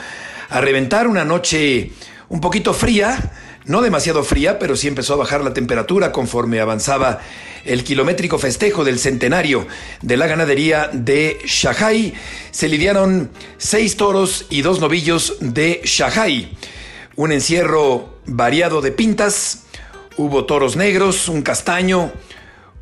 a 0.48 0.60
reventar 0.60 1.08
una 1.08 1.24
noche 1.24 1.90
un 2.28 2.40
poquito 2.40 2.72
fría, 2.74 3.32
no 3.64 3.80
demasiado 3.80 4.24
fría, 4.24 4.58
pero 4.58 4.76
sí 4.76 4.88
empezó 4.88 5.14
a 5.14 5.18
bajar 5.18 5.42
la 5.42 5.54
temperatura 5.54 6.12
conforme 6.12 6.60
avanzaba 6.60 7.20
el 7.64 7.84
kilométrico 7.84 8.38
festejo 8.38 8.84
del 8.84 8.98
centenario 8.98 9.66
de 10.00 10.16
la 10.16 10.26
ganadería 10.26 10.90
de 10.92 11.38
Shahai. 11.44 12.14
Se 12.50 12.68
lidiaron 12.68 13.30
seis 13.58 13.96
toros 13.96 14.46
y 14.50 14.62
dos 14.62 14.80
novillos 14.80 15.36
de 15.40 15.80
Shahai. 15.84 16.56
Un 17.16 17.32
encierro 17.32 18.18
variado 18.26 18.80
de 18.80 18.92
pintas. 18.92 19.64
Hubo 20.16 20.44
toros 20.44 20.76
negros, 20.76 21.28
un 21.28 21.42
castaño, 21.42 22.12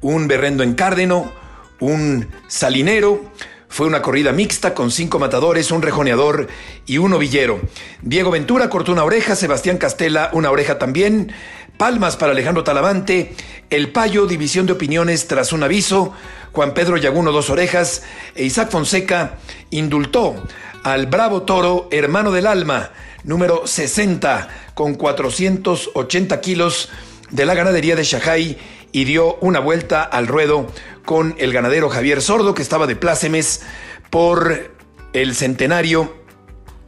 un 0.01 0.29
berrendo 0.29 0.63
en 0.63 0.75
cárdeno, 0.75 1.40
un 1.81 2.29
salinero, 2.47 3.25
fue 3.69 3.87
una 3.87 4.03
corrida 4.03 4.33
mixta 4.33 4.75
con 4.75 4.91
cinco 4.91 5.19
matadores, 5.19 5.71
un 5.71 5.83
rejoneador 5.83 6.49
y 6.87 6.99
un 6.99 7.13
ovillero. 7.13 7.61
Diego 8.03 8.31
Ventura 8.31 8.69
cortó 8.69 8.93
una 8.93 9.05
oreja, 9.05 9.37
Sebastián 9.37 9.79
Castela 9.79 10.31
una 10.33 10.51
oreja 10.51 10.79
también. 10.79 11.33
Palmas 11.77 12.17
para 12.17 12.33
Alejandro 12.33 12.65
Talavante, 12.65 13.35
El 13.71 13.91
Payo, 13.91 14.27
división 14.27 14.67
de 14.67 14.73
opiniones 14.73 15.29
tras 15.29 15.53
un 15.53 15.63
aviso, 15.63 16.13
Juan 16.53 16.75
Pedro 16.75 16.97
Yaguno 16.97 17.33
dos 17.33 17.49
orejas 17.49 18.03
e 18.35 18.45
Isaac 18.45 18.71
Fonseca 18.71 19.39
indultó 19.71 20.35
al 20.83 21.07
Bravo 21.07 21.43
Toro, 21.43 21.89
hermano 21.91 22.33
del 22.33 22.47
alma, 22.47 22.91
número 23.23 23.67
60, 23.67 24.49
con 24.75 24.95
480 24.95 26.41
kilos 26.41 26.91
de 27.31 27.47
la 27.47 27.55
ganadería 27.55 27.97
de 27.97 28.05
Shahai 28.05 28.59
y 28.93 29.05
dio 29.05 29.37
una 29.37 29.61
vuelta 29.61 30.03
al 30.03 30.27
ruedo 30.27 30.67
con 31.05 31.35
el 31.39 31.53
ganadero 31.53 31.89
Javier 31.89 32.23
Sordo, 32.23 32.55
que 32.55 32.63
estaba 32.63 32.87
de 32.87 32.97
plácemes 32.97 33.63
por 34.11 34.73
el 35.13 35.35
centenario 35.35 36.15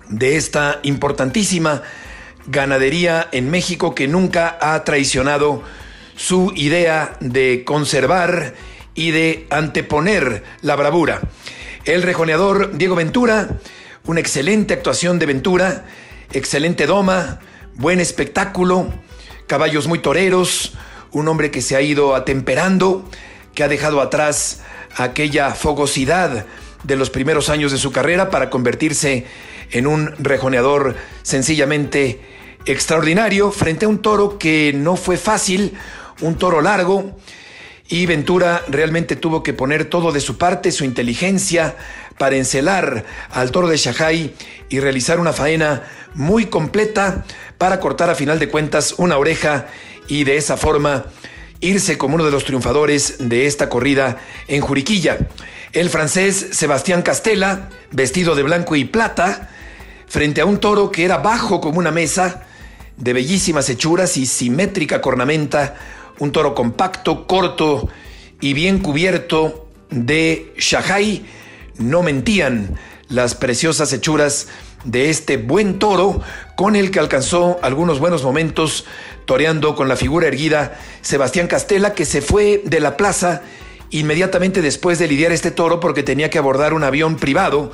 de 0.09 0.37
esta 0.37 0.81
importantísima 0.83 1.83
ganadería 2.47 3.29
en 3.33 3.51
México 3.51 3.95
que 3.95 4.09
nunca 4.09 4.59
ha 4.61 4.83
traicionado 4.85 5.63
su 6.17 6.53
idea 6.55 7.17
de 7.21 7.65
conservar 7.65 8.55
y 8.95 9.11
de 9.11 9.47
anteponer 9.51 10.45
la 10.61 10.77
bravura. 10.77 11.21
El 11.85 12.03
rejoneador 12.03 12.77
Diego 12.77 12.95
Ventura, 12.95 13.59
una 14.05 14.21
excelente 14.21 14.75
actuación 14.75 15.19
de 15.19 15.27
Ventura, 15.27 15.85
excelente 16.33 16.87
doma, 16.87 17.41
buen 17.75 18.01
espectáculo, 18.01 18.93
caballos 19.47 19.87
muy 19.87 20.01
toreros, 20.01 20.75
un 21.13 21.29
hombre 21.29 21.51
que 21.51 21.63
se 21.63 21.77
ha 21.77 21.83
ido 21.83 22.15
atemperando, 22.15 23.09
que 23.55 23.63
ha 23.63 23.69
dejado 23.69 24.01
atrás 24.01 24.61
aquella 24.97 25.55
fogosidad 25.55 26.47
de 26.85 26.97
los 26.97 27.11
primeros 27.11 27.49
años 27.49 27.73
de 27.73 27.79
su 27.79 27.93
carrera 27.93 28.31
para 28.31 28.51
convertirse 28.51 29.27
en 29.71 29.87
un 29.87 30.15
rejoneador 30.19 30.97
sencillamente 31.23 32.21
extraordinario 32.67 33.51
frente 33.51 33.87
a 33.87 33.89
un 33.89 34.01
toro 34.01 34.39
que 34.39 34.73
no 34.75 34.97
fue 34.97 35.17
fácil, 35.17 35.75
un 36.21 36.37
toro 36.37 36.61
largo, 36.61 37.17
y 37.89 38.07
Ventura 38.07 38.63
realmente 38.69 39.17
tuvo 39.17 39.43
que 39.43 39.53
poner 39.53 39.85
todo 39.85 40.13
de 40.13 40.21
su 40.21 40.39
parte, 40.39 40.73
su 40.73 40.85
inteligencia, 40.85 41.77
para 42.17 42.37
encelar 42.37 43.05
al 43.31 43.51
toro 43.51 43.69
de 43.69 43.77
Shahai 43.77 44.35
y 44.69 44.81
realizar 44.81 45.19
una 45.19 45.33
faena 45.33 45.83
muy 46.15 46.47
completa 46.47 47.25
para 47.59 47.81
cortar 47.81 48.11
a 48.11 48.15
final 48.15 48.39
de 48.39 48.49
cuentas 48.49 48.95
una 48.99 49.19
oreja 49.19 49.67
y 50.09 50.25
de 50.25 50.37
esa 50.37 50.57
forma 50.57 51.07
irse 51.61 51.97
como 51.97 52.17
uno 52.17 52.25
de 52.25 52.31
los 52.31 52.45
triunfadores 52.45 53.17
de 53.21 53.47
esta 53.47 53.69
corrida 53.69 54.19
en 54.49 54.61
Juriquilla. 54.61 55.19
El 55.73 55.89
francés 55.89 56.49
Sebastián 56.53 57.03
Castela, 57.03 57.71
vestido 57.93 58.35
de 58.35 58.43
blanco 58.43 58.77
y 58.77 58.85
plata, 58.85 59.51
frente 60.07 60.41
a 60.41 60.45
un 60.45 60.59
toro 60.59 60.91
que 60.91 61.05
era 61.05 61.19
bajo 61.19 61.61
como 61.61 61.79
una 61.79 61.93
mesa, 61.93 62.45
de 62.97 63.13
bellísimas 63.13 63.69
hechuras 63.71 64.17
y 64.17 64.27
simétrica 64.27 65.01
cornamenta, 65.01 65.77
un 66.19 66.33
toro 66.33 66.55
compacto, 66.55 67.27
corto 67.27 67.89
y 68.41 68.53
bien 68.53 68.81
cubierto 68.81 69.69
de 69.91 70.53
Shahai, 70.59 71.25
no 71.79 72.03
mentían 72.03 72.77
las 73.09 73.35
preciosas 73.35 73.93
hechuras 73.93 74.49
de 74.85 75.11
este 75.11 75.37
buen 75.37 75.79
toro 75.79 76.21
con 76.57 76.77
el 76.77 76.91
que 76.91 76.99
alcanzó 76.99 77.59
algunos 77.63 77.99
buenos 77.99 78.25
momentos 78.25 78.85
con 79.75 79.89
la 79.89 79.97
figura 79.97 80.27
erguida 80.27 80.79
Sebastián 81.01 81.47
Castela 81.47 81.95
que 81.95 82.05
se 82.05 82.21
fue 82.21 82.61
de 82.67 82.81
la 82.81 82.99
plaza 82.99 83.41
inmediatamente 83.89 84.61
después 84.61 84.99
de 84.99 85.09
lidiar 85.09 85.33
este 85.33 85.51
toro 85.51 85.81
porque 85.81 86.03
tenía 86.03 86.29
que 86.29 86.37
abordar 86.37 86.75
un 86.75 86.85
avión 86.85 87.17
privado 87.17 87.73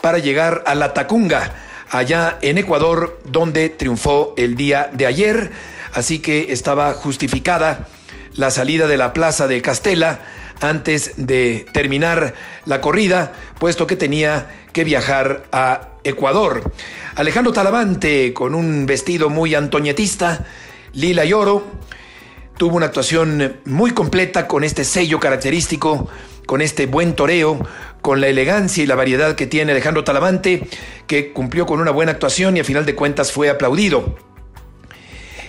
para 0.00 0.18
llegar 0.18 0.62
a 0.64 0.76
La 0.76 0.94
Tacunga, 0.94 1.54
allá 1.90 2.38
en 2.40 2.56
Ecuador, 2.56 3.20
donde 3.24 3.68
triunfó 3.68 4.32
el 4.36 4.54
día 4.54 4.90
de 4.92 5.06
ayer, 5.06 5.50
así 5.92 6.20
que 6.20 6.52
estaba 6.52 6.94
justificada 6.94 7.88
la 8.36 8.52
salida 8.52 8.86
de 8.86 8.96
la 8.96 9.12
plaza 9.12 9.48
de 9.48 9.60
Castela 9.60 10.20
antes 10.60 11.14
de 11.16 11.66
terminar 11.72 12.34
la 12.64 12.80
corrida, 12.80 13.32
puesto 13.58 13.88
que 13.88 13.96
tenía 13.96 14.46
que 14.72 14.84
viajar 14.84 15.46
a 15.50 15.88
Ecuador. 16.04 16.72
Alejandro 17.16 17.52
Talavante, 17.52 18.32
con 18.32 18.54
un 18.54 18.86
vestido 18.86 19.30
muy 19.30 19.56
antoñetista, 19.56 20.46
lila 20.92 21.24
y 21.24 21.32
oro, 21.32 21.64
tuvo 22.56 22.76
una 22.76 22.86
actuación 22.86 23.60
muy 23.64 23.92
completa 23.92 24.46
con 24.46 24.64
este 24.64 24.84
sello 24.84 25.18
característico, 25.18 26.08
con 26.46 26.60
este 26.60 26.86
buen 26.86 27.14
toreo, 27.14 27.58
con 28.00 28.20
la 28.20 28.28
elegancia 28.28 28.82
y 28.82 28.86
la 28.86 28.94
variedad 28.94 29.34
que 29.34 29.46
tiene 29.46 29.72
Alejandro 29.72 30.04
Talavante, 30.04 30.68
que 31.06 31.32
cumplió 31.32 31.66
con 31.66 31.80
una 31.80 31.90
buena 31.90 32.12
actuación 32.12 32.56
y 32.56 32.60
a 32.60 32.64
final 32.64 32.84
de 32.84 32.94
cuentas 32.94 33.32
fue 33.32 33.48
aplaudido. 33.48 34.16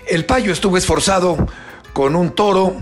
El 0.08 0.26
payo 0.26 0.52
estuvo 0.52 0.78
esforzado 0.78 1.48
con 1.94 2.16
un 2.16 2.32
toro 2.32 2.76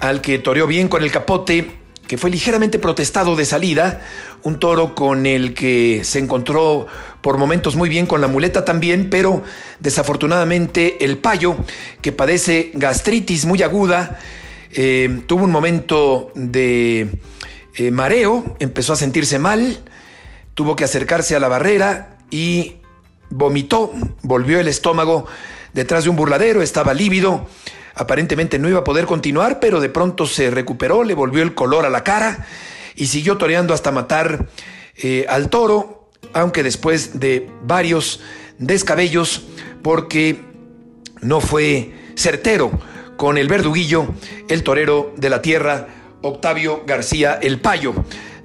al 0.00 0.20
que 0.20 0.38
toreó 0.38 0.66
bien 0.66 0.88
con 0.88 1.02
el 1.02 1.10
capote, 1.10 1.70
que 2.06 2.18
fue 2.18 2.30
ligeramente 2.30 2.78
protestado 2.78 3.36
de 3.36 3.44
salida, 3.44 4.02
un 4.42 4.58
toro 4.58 4.94
con 4.94 5.26
el 5.26 5.54
que 5.54 6.02
se 6.04 6.18
encontró 6.18 6.86
por 7.20 7.38
momentos 7.38 7.76
muy 7.76 7.88
bien 7.88 8.06
con 8.06 8.20
la 8.20 8.28
muleta 8.28 8.64
también, 8.64 9.08
pero 9.08 9.42
desafortunadamente 9.80 11.04
el 11.04 11.18
payo, 11.18 11.56
que 12.02 12.12
padece 12.12 12.70
gastritis 12.74 13.46
muy 13.46 13.62
aguda, 13.62 14.18
eh, 14.72 15.22
tuvo 15.26 15.44
un 15.44 15.50
momento 15.50 16.30
de 16.34 17.08
eh, 17.76 17.90
mareo, 17.90 18.56
empezó 18.58 18.92
a 18.92 18.96
sentirse 18.96 19.38
mal, 19.38 19.78
tuvo 20.54 20.76
que 20.76 20.84
acercarse 20.84 21.34
a 21.34 21.40
la 21.40 21.48
barrera 21.48 22.18
y 22.30 22.76
vomitó, 23.30 23.92
volvió 24.22 24.60
el 24.60 24.68
estómago 24.68 25.26
detrás 25.72 26.04
de 26.04 26.10
un 26.10 26.16
burladero, 26.16 26.62
estaba 26.62 26.92
lívido, 26.92 27.48
aparentemente 27.94 28.58
no 28.58 28.68
iba 28.68 28.80
a 28.80 28.84
poder 28.84 29.06
continuar, 29.06 29.60
pero 29.60 29.80
de 29.80 29.88
pronto 29.88 30.26
se 30.26 30.50
recuperó, 30.50 31.04
le 31.04 31.14
volvió 31.14 31.42
el 31.42 31.54
color 31.54 31.84
a 31.84 31.90
la 31.90 32.04
cara 32.04 32.46
y 32.94 33.06
siguió 33.06 33.36
toreando 33.38 33.74
hasta 33.74 33.92
matar 33.92 34.46
eh, 34.96 35.26
al 35.28 35.48
toro, 35.48 36.10
aunque 36.32 36.62
después 36.62 37.20
de 37.20 37.50
varios 37.62 38.20
descabellos, 38.58 39.46
porque 39.82 40.40
no 41.20 41.40
fue 41.40 41.92
certero 42.16 42.70
con 43.16 43.38
el 43.38 43.48
verduguillo, 43.48 44.06
el 44.48 44.62
torero 44.62 45.12
de 45.16 45.30
la 45.30 45.42
tierra, 45.42 45.88
Octavio 46.22 46.82
García 46.86 47.38
El 47.40 47.60
Payo. 47.60 47.94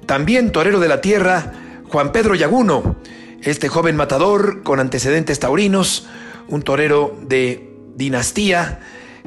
También 0.06 0.52
torero 0.52 0.80
de 0.80 0.88
la 0.88 1.00
tierra, 1.00 1.52
Juan 1.88 2.12
Pedro 2.12 2.34
Yaguno, 2.34 2.96
este 3.42 3.68
joven 3.68 3.96
matador 3.96 4.62
con 4.62 4.80
antecedentes 4.80 5.40
taurinos, 5.40 6.06
un 6.48 6.62
torero 6.62 7.16
de 7.22 7.70
dinastía 7.96 8.80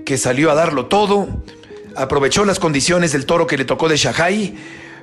que 0.05 0.17
salió 0.17 0.51
a 0.51 0.55
darlo 0.55 0.87
todo, 0.87 1.27
aprovechó 1.95 2.45
las 2.45 2.59
condiciones 2.59 3.11
del 3.11 3.25
toro 3.25 3.47
que 3.47 3.57
le 3.57 3.65
tocó 3.65 3.87
de 3.87 3.97
Shanghai, 3.97 4.55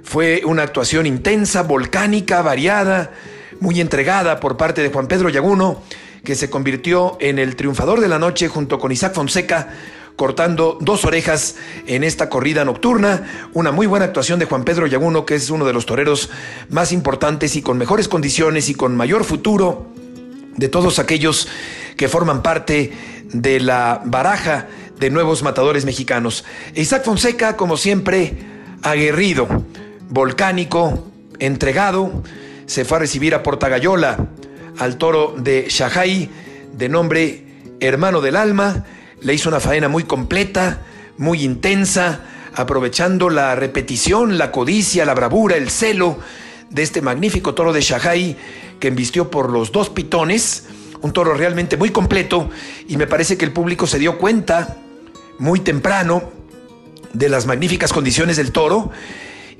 fue 0.02 0.42
una 0.44 0.62
actuación 0.62 1.06
intensa, 1.06 1.62
volcánica, 1.62 2.42
variada, 2.42 3.12
muy 3.60 3.80
entregada 3.80 4.40
por 4.40 4.56
parte 4.56 4.82
de 4.82 4.90
Juan 4.90 5.06
Pedro 5.06 5.28
Yaguno, 5.28 5.82
que 6.24 6.34
se 6.34 6.50
convirtió 6.50 7.16
en 7.20 7.38
el 7.38 7.56
triunfador 7.56 8.00
de 8.00 8.08
la 8.08 8.18
noche 8.18 8.48
junto 8.48 8.78
con 8.78 8.92
Isaac 8.92 9.14
Fonseca, 9.14 9.68
cortando 10.16 10.76
dos 10.80 11.04
orejas 11.04 11.56
en 11.86 12.04
esta 12.04 12.28
corrida 12.28 12.64
nocturna. 12.64 13.48
Una 13.54 13.72
muy 13.72 13.86
buena 13.86 14.06
actuación 14.06 14.38
de 14.38 14.46
Juan 14.46 14.64
Pedro 14.64 14.86
Yaguno, 14.86 15.24
que 15.24 15.34
es 15.34 15.48
uno 15.50 15.64
de 15.64 15.72
los 15.72 15.86
toreros 15.86 16.30
más 16.68 16.92
importantes 16.92 17.56
y 17.56 17.62
con 17.62 17.78
mejores 17.78 18.08
condiciones 18.08 18.68
y 18.68 18.74
con 18.74 18.96
mayor 18.96 19.24
futuro 19.24 19.86
de 20.56 20.68
todos 20.68 20.98
aquellos 20.98 21.48
que 21.96 22.08
forman 22.08 22.42
parte 22.42 22.92
de 23.32 23.60
la 23.60 24.02
baraja 24.04 24.68
de 25.00 25.10
nuevos 25.10 25.42
matadores 25.42 25.86
mexicanos. 25.86 26.44
Isaac 26.74 27.04
Fonseca, 27.04 27.56
como 27.56 27.78
siempre, 27.78 28.34
aguerrido, 28.82 29.48
volcánico, 30.10 31.08
entregado, 31.38 32.22
se 32.66 32.84
fue 32.84 32.98
a 32.98 33.00
recibir 33.00 33.34
a 33.34 33.42
Portagayola, 33.42 34.28
al 34.78 34.98
toro 34.98 35.34
de 35.36 35.66
Shahai, 35.68 36.28
de 36.74 36.88
nombre 36.90 37.44
Hermano 37.80 38.20
del 38.20 38.36
Alma, 38.36 38.84
le 39.22 39.34
hizo 39.34 39.48
una 39.48 39.58
faena 39.58 39.88
muy 39.88 40.04
completa, 40.04 40.82
muy 41.16 41.44
intensa, 41.44 42.20
aprovechando 42.54 43.30
la 43.30 43.54
repetición, 43.54 44.36
la 44.36 44.52
codicia, 44.52 45.06
la 45.06 45.14
bravura, 45.14 45.56
el 45.56 45.70
celo 45.70 46.18
de 46.68 46.82
este 46.82 47.00
magnífico 47.00 47.54
toro 47.54 47.72
de 47.72 47.80
Shahai 47.80 48.36
que 48.78 48.88
embistió 48.88 49.30
por 49.30 49.50
los 49.50 49.72
dos 49.72 49.88
pitones, 49.88 50.66
un 51.00 51.12
toro 51.12 51.32
realmente 51.32 51.78
muy 51.78 51.88
completo 51.88 52.50
y 52.86 52.98
me 52.98 53.06
parece 53.06 53.38
que 53.38 53.46
el 53.46 53.52
público 53.52 53.86
se 53.86 53.98
dio 53.98 54.18
cuenta 54.18 54.76
muy 55.40 55.59
temprano 55.59 56.31
de 57.12 57.29
las 57.29 57.46
magníficas 57.46 57.92
condiciones 57.92 58.37
del 58.37 58.53
toro 58.53 58.90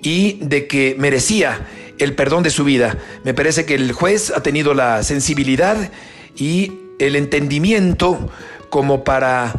y 0.03 0.38
de 0.43 0.69
que 0.69 0.95
merecía 0.99 1.66
el 1.99 2.14
perdón 2.14 2.43
de 2.43 2.51
su 2.51 2.64
vida. 2.64 2.99
Me 3.25 3.35
parece 3.35 3.64
que 3.64 3.75
el 3.75 3.93
juez 3.93 4.31
ha 4.31 4.43
tenido 4.43 4.75
la 4.75 5.03
sensibilidad 5.03 5.90
y 6.37 6.73
el 6.99 7.16
entendimiento 7.16 8.31
como 8.69 9.05
para 9.05 9.55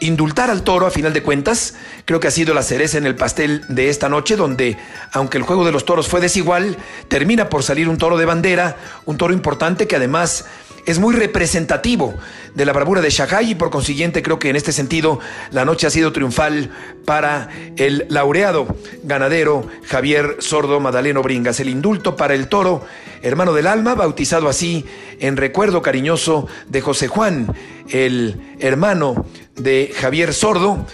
indultar 0.00 0.50
al 0.50 0.62
toro 0.62 0.86
a 0.86 0.90
final 0.90 1.12
de 1.12 1.22
cuentas. 1.22 1.74
Creo 2.06 2.20
que 2.20 2.28
ha 2.28 2.32
sido 2.32 2.54
la 2.54 2.62
cereza 2.62 2.96
en 2.96 3.06
el 3.06 3.14
pastel 3.14 3.62
de 3.68 3.90
esta 3.90 4.08
noche, 4.08 4.36
donde, 4.36 4.78
aunque 5.12 5.36
el 5.36 5.44
juego 5.44 5.64
de 5.64 5.72
los 5.72 5.84
toros 5.84 6.08
fue 6.08 6.20
desigual, 6.20 6.78
termina 7.08 7.50
por 7.50 7.62
salir 7.62 7.88
un 7.88 7.98
toro 7.98 8.16
de 8.16 8.24
bandera, 8.24 8.76
un 9.04 9.18
toro 9.18 9.34
importante 9.34 9.86
que 9.86 9.96
además 9.96 10.46
es 10.86 11.00
muy 11.00 11.14
representativo 11.14 12.14
de 12.54 12.64
la 12.64 12.72
bravura 12.72 13.00
de 13.00 13.10
Shanghai 13.10 13.50
y 13.50 13.54
por 13.56 13.70
consiguiente 13.70 14.22
creo 14.22 14.38
que 14.38 14.48
en 14.48 14.56
este 14.56 14.72
sentido 14.72 15.18
la 15.50 15.64
noche 15.64 15.86
ha 15.86 15.90
sido 15.90 16.12
triunfal 16.12 16.70
para 17.04 17.48
el 17.76 18.06
laureado 18.08 18.66
ganadero 19.02 19.66
Javier 19.84 20.36
Sordo 20.38 20.80
Madaleno 20.80 21.22
Bringas. 21.22 21.60
El 21.60 21.68
indulto 21.68 22.16
para 22.16 22.34
el 22.34 22.48
toro, 22.48 22.84
hermano 23.22 23.52
del 23.52 23.66
alma, 23.66 23.94
bautizado 23.94 24.48
así 24.48 24.86
en 25.18 25.36
recuerdo 25.36 25.82
cariñoso 25.82 26.46
de 26.68 26.80
José 26.80 27.08
Juan, 27.08 27.52
el 27.90 28.40
hermano 28.60 29.26
de 29.56 29.92
Javier 29.94 30.32
Sordo 30.32 30.86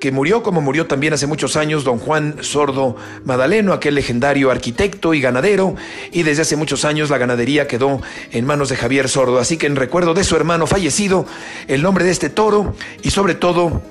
que 0.00 0.10
murió 0.10 0.42
como 0.42 0.62
murió 0.62 0.86
también 0.86 1.12
hace 1.12 1.26
muchos 1.26 1.56
años 1.56 1.84
don 1.84 1.98
Juan 1.98 2.36
Sordo 2.40 2.96
Madaleno, 3.24 3.74
aquel 3.74 3.94
legendario 3.94 4.50
arquitecto 4.50 5.12
y 5.14 5.20
ganadero, 5.20 5.76
y 6.10 6.22
desde 6.22 6.42
hace 6.42 6.56
muchos 6.56 6.84
años 6.84 7.10
la 7.10 7.18
ganadería 7.18 7.68
quedó 7.68 8.00
en 8.32 8.46
manos 8.46 8.70
de 8.70 8.76
Javier 8.76 9.08
Sordo. 9.08 9.38
Así 9.38 9.58
que 9.58 9.66
en 9.66 9.76
recuerdo 9.76 10.14
de 10.14 10.24
su 10.24 10.34
hermano 10.36 10.66
fallecido, 10.66 11.26
el 11.68 11.82
nombre 11.82 12.04
de 12.04 12.10
este 12.10 12.30
toro 12.30 12.74
y 13.02 13.10
sobre 13.10 13.34
todo 13.34 13.82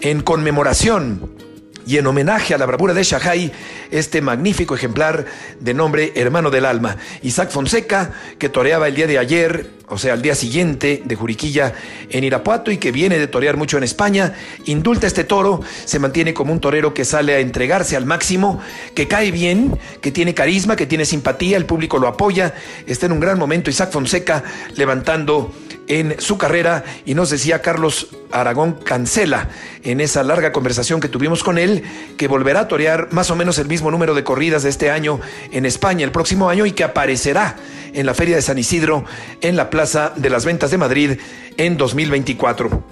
en 0.00 0.22
conmemoración 0.22 1.45
y 1.86 1.98
en 1.98 2.06
homenaje 2.06 2.52
a 2.52 2.58
la 2.58 2.66
bravura 2.66 2.92
de 2.92 3.04
Shahai, 3.04 3.52
este 3.90 4.20
magnífico 4.20 4.74
ejemplar 4.74 5.24
de 5.60 5.72
nombre 5.72 6.12
Hermano 6.16 6.50
del 6.50 6.64
Alma. 6.64 6.96
Isaac 7.22 7.50
Fonseca, 7.50 8.12
que 8.38 8.48
toreaba 8.48 8.88
el 8.88 8.96
día 8.96 9.06
de 9.06 9.18
ayer, 9.18 9.70
o 9.88 9.96
sea, 9.96 10.14
al 10.14 10.22
día 10.22 10.34
siguiente 10.34 11.02
de 11.04 11.14
Juriquilla 11.14 11.74
en 12.10 12.24
Irapuato 12.24 12.72
y 12.72 12.78
que 12.78 12.90
viene 12.90 13.18
de 13.18 13.28
torear 13.28 13.56
mucho 13.56 13.78
en 13.78 13.84
España, 13.84 14.34
indulta 14.64 15.06
este 15.06 15.22
toro, 15.22 15.60
se 15.84 16.00
mantiene 16.00 16.34
como 16.34 16.52
un 16.52 16.60
torero 16.60 16.92
que 16.92 17.04
sale 17.04 17.34
a 17.34 17.38
entregarse 17.38 17.96
al 17.96 18.04
máximo, 18.04 18.60
que 18.94 19.06
cae 19.06 19.30
bien, 19.30 19.78
que 20.00 20.10
tiene 20.10 20.34
carisma, 20.34 20.74
que 20.74 20.86
tiene 20.86 21.04
simpatía, 21.04 21.56
el 21.56 21.66
público 21.66 21.98
lo 21.98 22.08
apoya, 22.08 22.54
está 22.86 23.06
en 23.06 23.12
un 23.12 23.20
gran 23.20 23.38
momento 23.38 23.70
Isaac 23.70 23.92
Fonseca 23.92 24.42
levantando 24.74 25.52
en 25.88 26.20
su 26.20 26.38
carrera 26.38 26.84
y 27.04 27.14
nos 27.14 27.30
decía 27.30 27.62
Carlos 27.62 28.08
Aragón 28.32 28.72
Cancela 28.72 29.48
en 29.84 30.00
esa 30.00 30.22
larga 30.22 30.52
conversación 30.52 31.00
que 31.00 31.08
tuvimos 31.08 31.44
con 31.44 31.58
él 31.58 31.82
que 32.16 32.28
volverá 32.28 32.60
a 32.60 32.68
torear 32.68 33.08
más 33.12 33.30
o 33.30 33.36
menos 33.36 33.58
el 33.58 33.68
mismo 33.68 33.90
número 33.90 34.14
de 34.14 34.24
corridas 34.24 34.62
de 34.64 34.70
este 34.70 34.90
año 34.90 35.20
en 35.52 35.64
España 35.66 36.04
el 36.04 36.12
próximo 36.12 36.48
año 36.48 36.66
y 36.66 36.72
que 36.72 36.84
aparecerá 36.84 37.56
en 37.92 38.06
la 38.06 38.14
Feria 38.14 38.36
de 38.36 38.42
San 38.42 38.58
Isidro 38.58 39.04
en 39.40 39.56
la 39.56 39.70
Plaza 39.70 40.12
de 40.16 40.30
las 40.30 40.44
Ventas 40.44 40.70
de 40.70 40.78
Madrid 40.78 41.18
en 41.56 41.76
2024. 41.76 42.84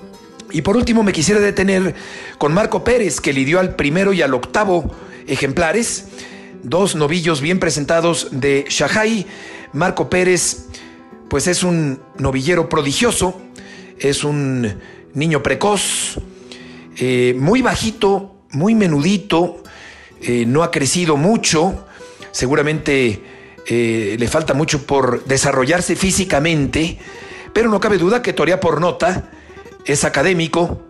Y 0.52 0.62
por 0.62 0.76
último 0.76 1.02
me 1.02 1.12
quisiera 1.12 1.40
detener 1.40 1.94
con 2.38 2.54
Marco 2.54 2.84
Pérez 2.84 3.20
que 3.20 3.32
lidió 3.32 3.58
al 3.58 3.74
primero 3.74 4.12
y 4.12 4.22
al 4.22 4.34
octavo 4.34 4.94
ejemplares, 5.26 6.06
dos 6.62 6.94
novillos 6.94 7.40
bien 7.40 7.58
presentados 7.58 8.28
de 8.30 8.64
Shahai. 8.68 9.26
Marco 9.72 10.08
Pérez 10.08 10.68
pues 11.28 11.46
es 11.46 11.62
un 11.62 12.00
novillero 12.18 12.68
prodigioso, 12.68 13.40
es 13.98 14.24
un 14.24 14.80
niño 15.14 15.42
precoz, 15.42 16.18
eh, 16.96 17.34
muy 17.38 17.62
bajito, 17.62 18.34
muy 18.52 18.74
menudito, 18.74 19.62
eh, 20.20 20.44
no 20.46 20.62
ha 20.62 20.70
crecido 20.70 21.16
mucho, 21.16 21.86
seguramente 22.30 23.22
eh, 23.66 24.16
le 24.18 24.28
falta 24.28 24.54
mucho 24.54 24.86
por 24.86 25.24
desarrollarse 25.24 25.96
físicamente, 25.96 26.98
pero 27.52 27.68
no 27.68 27.80
cabe 27.80 27.98
duda 27.98 28.22
que 28.22 28.32
torea 28.32 28.60
por 28.60 28.80
nota, 28.80 29.30
es 29.84 30.04
académico, 30.04 30.82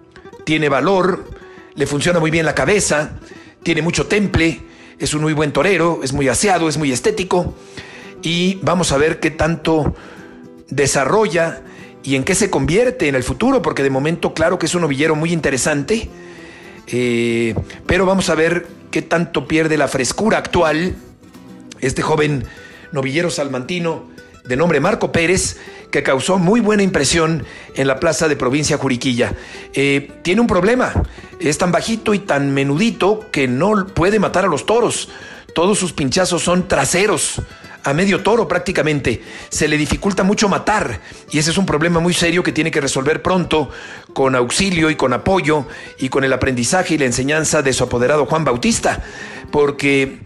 tiene 0.45 0.69
valor, 0.69 1.31
le 1.75 1.87
funciona 1.87 2.21
muy 2.21 2.31
bien 2.31 2.47
la 2.47 2.55
cabeza, 2.55 3.19
tiene 3.63 3.83
mucho 3.83 4.07
temple, 4.07 4.61
es 4.99 5.15
un 5.15 5.23
muy 5.23 5.33
buen 5.33 5.53
torero, 5.53 6.01
es 6.03 6.13
muy 6.13 6.29
aseado, 6.29 6.69
es 6.69 6.77
muy 6.77 6.93
estético 6.93 7.55
y 8.23 8.59
vamos 8.63 8.93
a 8.93 8.97
ver 8.97 9.21
qué 9.21 9.31
tanto 9.31 9.95
desarrolla 10.69 11.63
y 12.03 12.17
en 12.17 12.25
qué 12.25 12.35
se 12.35 12.51
convierte 12.51 13.09
en 13.09 13.15
el 13.15 13.23
futuro, 13.23 13.63
porque 13.63 13.83
de 13.83 13.91
momento 13.91 14.35
claro 14.35 14.59
que 14.59 14.67
es 14.67 14.75
un 14.75 14.83
novillero 14.83 15.17
muy 15.17 15.33
interesante, 15.33 16.09
eh, 16.87 17.55
pero 17.87 18.05
vamos 18.05 18.29
a 18.29 18.35
ver 18.35 18.67
qué 18.91 19.03
tanto 19.03 19.49
pierde 19.49 19.79
la 19.79 19.89
frescura 19.89 20.39
actual 20.39 20.95
este 21.81 22.03
joven 22.03 22.45
novillero 22.93 23.31
salmantino 23.31 24.05
de 24.45 24.57
nombre 24.57 24.81
Marco 24.81 25.11
Pérez, 25.11 25.57
que 25.91 26.03
causó 26.03 26.39
muy 26.39 26.61
buena 26.61 26.83
impresión 26.83 27.45
en 27.75 27.87
la 27.87 27.99
plaza 27.99 28.29
de 28.29 28.37
provincia 28.37 28.77
Juriquilla. 28.77 29.33
Eh, 29.73 30.13
tiene 30.23 30.41
un 30.43 30.47
problema, 30.47 30.93
es 31.41 31.57
tan 31.57 31.73
bajito 31.73 32.13
y 32.13 32.19
tan 32.19 32.53
menudito 32.53 33.31
que 33.33 33.49
no 33.49 33.87
puede 33.87 34.19
matar 34.19 34.45
a 34.45 34.49
los 34.49 34.67
toros. 34.67 35.09
Todos 35.55 35.79
sus 35.79 35.93
pinchazos 35.93 36.43
son 36.43 36.69
traseros 36.69 37.41
a 37.85 37.93
medio 37.93 38.23
toro 38.23 38.49
prácticamente. 38.49 39.23
Se 39.51 39.69
le 39.69 39.77
dificulta 39.77 40.23
mucho 40.23 40.49
matar 40.49 41.01
y 41.31 41.39
ese 41.39 41.51
es 41.51 41.59
un 41.59 41.67
problema 41.67 42.01
muy 42.01 42.15
serio 42.15 42.43
que 42.43 42.53
tiene 42.53 42.71
que 42.71 42.81
resolver 42.81 43.23
pronto 43.23 43.71
con 44.13 44.35
auxilio 44.35 44.91
y 44.91 44.97
con 44.97 45.13
apoyo 45.13 45.67
y 45.99 46.09
con 46.09 46.25
el 46.25 46.33
aprendizaje 46.33 46.95
y 46.95 46.99
la 46.99 47.05
enseñanza 47.05 47.63
de 47.63 47.73
su 47.73 47.85
apoderado 47.85 48.27
Juan 48.27 48.45
Bautista, 48.45 49.03
porque 49.51 50.19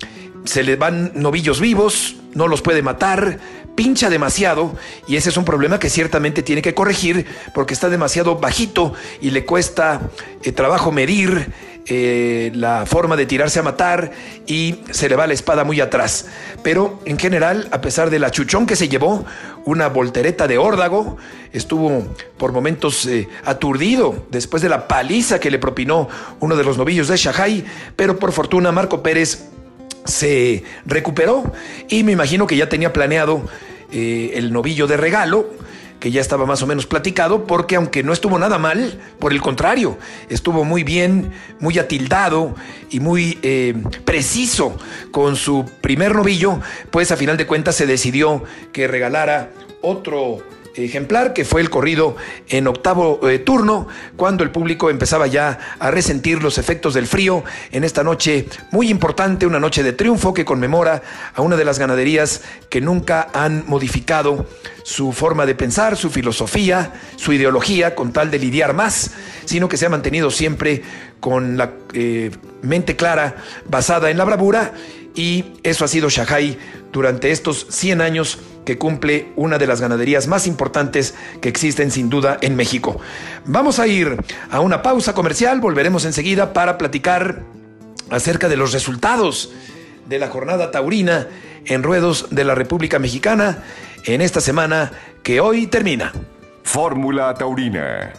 se 0.44 0.62
le 0.62 0.76
van 0.76 1.12
novillos 1.14 1.60
vivos, 1.60 2.16
no 2.34 2.48
los 2.48 2.62
puede 2.62 2.82
matar, 2.82 3.38
pincha 3.74 4.10
demasiado 4.10 4.74
y 5.06 5.16
ese 5.16 5.28
es 5.28 5.36
un 5.36 5.44
problema 5.44 5.78
que 5.78 5.88
ciertamente 5.88 6.42
tiene 6.42 6.62
que 6.62 6.74
corregir 6.74 7.26
porque 7.54 7.74
está 7.74 7.88
demasiado 7.88 8.36
bajito 8.36 8.92
y 9.20 9.30
le 9.30 9.44
cuesta 9.44 10.00
eh, 10.42 10.50
trabajo 10.50 10.90
medir 10.90 11.52
eh, 11.88 12.50
la 12.54 12.86
forma 12.86 13.16
de 13.16 13.26
tirarse 13.26 13.58
a 13.58 13.62
matar 13.62 14.10
y 14.46 14.80
se 14.90 15.08
le 15.08 15.16
va 15.16 15.26
la 15.26 15.34
espada 15.34 15.64
muy 15.64 15.80
atrás. 15.80 16.26
Pero 16.62 17.00
en 17.04 17.18
general, 17.18 17.68
a 17.72 17.80
pesar 17.80 18.10
de 18.10 18.18
la 18.18 18.30
chuchón 18.30 18.66
que 18.66 18.76
se 18.76 18.88
llevó, 18.88 19.24
una 19.64 19.88
voltereta 19.88 20.46
de 20.46 20.58
órdago, 20.58 21.16
estuvo 21.52 22.14
por 22.36 22.52
momentos 22.52 23.06
eh, 23.06 23.28
aturdido 23.44 24.26
después 24.30 24.62
de 24.62 24.68
la 24.68 24.88
paliza 24.88 25.40
que 25.40 25.50
le 25.50 25.58
propinó 25.58 26.08
uno 26.40 26.56
de 26.56 26.64
los 26.64 26.78
novillos 26.78 27.08
de 27.08 27.16
Shahai, 27.16 27.64
pero 27.96 28.18
por 28.18 28.32
fortuna 28.32 28.72
Marco 28.72 29.02
Pérez 29.02 29.48
se 30.04 30.64
recuperó 30.86 31.52
y 31.88 32.02
me 32.02 32.12
imagino 32.12 32.46
que 32.46 32.56
ya 32.56 32.68
tenía 32.68 32.92
planeado 32.92 33.42
eh, 33.92 34.32
el 34.34 34.52
novillo 34.52 34.86
de 34.86 34.96
regalo, 34.96 35.50
que 36.00 36.10
ya 36.10 36.20
estaba 36.20 36.46
más 36.46 36.62
o 36.62 36.66
menos 36.66 36.86
platicado, 36.86 37.44
porque 37.44 37.76
aunque 37.76 38.02
no 38.02 38.12
estuvo 38.12 38.38
nada 38.38 38.58
mal, 38.58 39.00
por 39.18 39.32
el 39.32 39.40
contrario, 39.40 39.98
estuvo 40.28 40.64
muy 40.64 40.84
bien, 40.84 41.32
muy 41.60 41.78
atildado 41.78 42.54
y 42.90 43.00
muy 43.00 43.38
eh, 43.42 43.74
preciso 44.04 44.76
con 45.10 45.36
su 45.36 45.64
primer 45.80 46.14
novillo, 46.14 46.60
pues 46.90 47.10
a 47.10 47.16
final 47.16 47.36
de 47.36 47.46
cuentas 47.46 47.74
se 47.74 47.86
decidió 47.86 48.44
que 48.72 48.86
regalara 48.86 49.50
otro 49.82 50.38
ejemplar, 50.84 51.32
que 51.32 51.44
fue 51.44 51.60
el 51.60 51.70
corrido 51.70 52.16
en 52.48 52.66
octavo 52.66 53.28
eh, 53.28 53.38
turno, 53.38 53.88
cuando 54.16 54.44
el 54.44 54.50
público 54.50 54.90
empezaba 54.90 55.26
ya 55.26 55.58
a 55.78 55.90
resentir 55.90 56.42
los 56.42 56.58
efectos 56.58 56.94
del 56.94 57.06
frío 57.06 57.44
en 57.72 57.84
esta 57.84 58.04
noche 58.04 58.46
muy 58.70 58.90
importante, 58.90 59.46
una 59.46 59.60
noche 59.60 59.82
de 59.82 59.92
triunfo 59.92 60.34
que 60.34 60.44
conmemora 60.44 61.02
a 61.34 61.42
una 61.42 61.56
de 61.56 61.64
las 61.64 61.78
ganaderías 61.78 62.42
que 62.70 62.80
nunca 62.80 63.28
han 63.32 63.64
modificado 63.66 64.46
su 64.84 65.12
forma 65.12 65.46
de 65.46 65.54
pensar, 65.54 65.96
su 65.96 66.10
filosofía, 66.10 66.92
su 67.16 67.32
ideología, 67.32 67.94
con 67.94 68.12
tal 68.12 68.30
de 68.30 68.38
lidiar 68.38 68.74
más, 68.74 69.12
sino 69.44 69.68
que 69.68 69.76
se 69.76 69.86
ha 69.86 69.90
mantenido 69.90 70.30
siempre 70.30 70.82
con 71.20 71.56
la 71.56 71.72
eh, 71.92 72.30
mente 72.62 72.96
clara, 72.96 73.36
basada 73.68 74.10
en 74.10 74.18
la 74.18 74.24
bravura, 74.24 74.72
y 75.14 75.54
eso 75.62 75.84
ha 75.84 75.88
sido 75.88 76.08
Shahai 76.08 76.56
durante 76.92 77.30
estos 77.32 77.66
100 77.70 78.00
años 78.00 78.38
que 78.68 78.76
cumple 78.76 79.32
una 79.34 79.56
de 79.56 79.66
las 79.66 79.80
ganaderías 79.80 80.26
más 80.26 80.46
importantes 80.46 81.14
que 81.40 81.48
existen 81.48 81.90
sin 81.90 82.10
duda 82.10 82.36
en 82.42 82.54
México. 82.54 83.00
Vamos 83.46 83.78
a 83.78 83.86
ir 83.86 84.14
a 84.50 84.60
una 84.60 84.82
pausa 84.82 85.14
comercial, 85.14 85.58
volveremos 85.58 86.04
enseguida 86.04 86.52
para 86.52 86.76
platicar 86.76 87.44
acerca 88.10 88.46
de 88.46 88.58
los 88.58 88.74
resultados 88.74 89.52
de 90.06 90.18
la 90.18 90.28
jornada 90.28 90.70
taurina 90.70 91.28
en 91.64 91.82
ruedos 91.82 92.26
de 92.28 92.44
la 92.44 92.54
República 92.54 92.98
Mexicana 92.98 93.64
en 94.04 94.20
esta 94.20 94.42
semana 94.42 94.92
que 95.22 95.40
hoy 95.40 95.66
termina. 95.66 96.12
Fórmula 96.62 97.32
Taurina. 97.32 98.12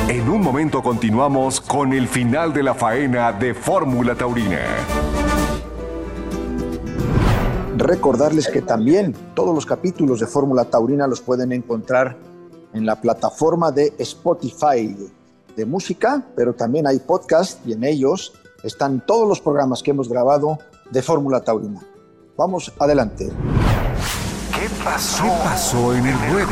En 0.10 0.30
un 0.30 0.42
momento 0.42 0.82
continuamos 0.82 1.62
con 1.62 1.94
el 1.94 2.08
final 2.08 2.54
de 2.54 2.64
la 2.64 2.74
faena 2.74 3.32
de 3.32 3.54
Fórmula 3.54 4.16
Taurina. 4.16 4.60
Recordarles 7.78 8.48
que 8.48 8.62
también 8.62 9.16
todos 9.34 9.56
los 9.56 9.66
capítulos 9.66 10.20
de 10.20 10.28
Fórmula 10.28 10.66
Taurina 10.66 11.08
los 11.08 11.22
pueden 11.22 11.52
encontrar 11.52 12.16
en 12.74 12.86
la 12.86 13.02
plataforma 13.02 13.72
de 13.72 13.94
Spotify 13.98 14.96
de 15.56 15.66
música, 15.66 16.24
pero 16.36 16.54
también 16.54 16.88
hay 16.88 17.00
podcast 17.00 17.66
y 17.68 17.74
en 17.74 17.84
ellos 17.84 18.34
están 18.64 19.06
todos 19.06 19.28
los 19.28 19.42
programas 19.42 19.84
que 19.84 19.92
hemos 19.92 20.10
grabado 20.10 20.58
de 20.90 21.02
Fórmula 21.02 21.42
Taurina. 21.42 21.82
Vamos 22.38 22.72
adelante. 22.80 23.30
¿Qué 24.58 24.68
pasó? 24.84 25.24
¿Qué 25.24 25.30
pasó 25.44 25.94
en 25.94 26.08
el 26.08 26.18
ruedo? 26.32 26.50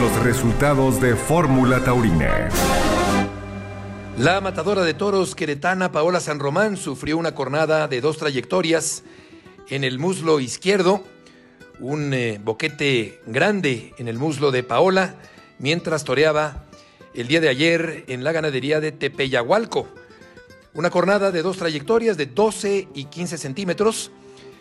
Los 0.00 0.22
resultados 0.22 1.00
de 1.00 1.16
Fórmula 1.16 1.82
Taurina. 1.82 2.48
La 4.18 4.40
matadora 4.40 4.82
de 4.82 4.94
toros 4.94 5.34
queretana 5.34 5.92
Paola 5.92 6.20
San 6.20 6.40
Román 6.40 6.76
sufrió 6.76 7.18
una 7.18 7.34
cornada 7.34 7.86
de 7.86 8.00
dos 8.00 8.18
trayectorias 8.18 9.04
en 9.68 9.84
el 9.84 9.98
muslo 9.98 10.40
izquierdo, 10.40 11.02
un 11.80 12.14
eh, 12.14 12.40
boquete 12.42 13.20
grande 13.26 13.94
en 13.98 14.08
el 14.08 14.18
muslo 14.18 14.50
de 14.50 14.62
Paola, 14.62 15.16
mientras 15.58 16.04
toreaba 16.04 16.64
el 17.14 17.28
día 17.28 17.40
de 17.40 17.48
ayer 17.48 18.04
en 18.08 18.24
la 18.24 18.32
ganadería 18.32 18.80
de 18.80 18.92
Tepeyahualco. 18.92 19.86
Una 20.76 20.90
cornada 20.90 21.32
de 21.32 21.40
dos 21.40 21.56
trayectorias 21.56 22.18
de 22.18 22.26
12 22.26 22.88
y 22.92 23.04
15 23.06 23.38
centímetros 23.38 24.10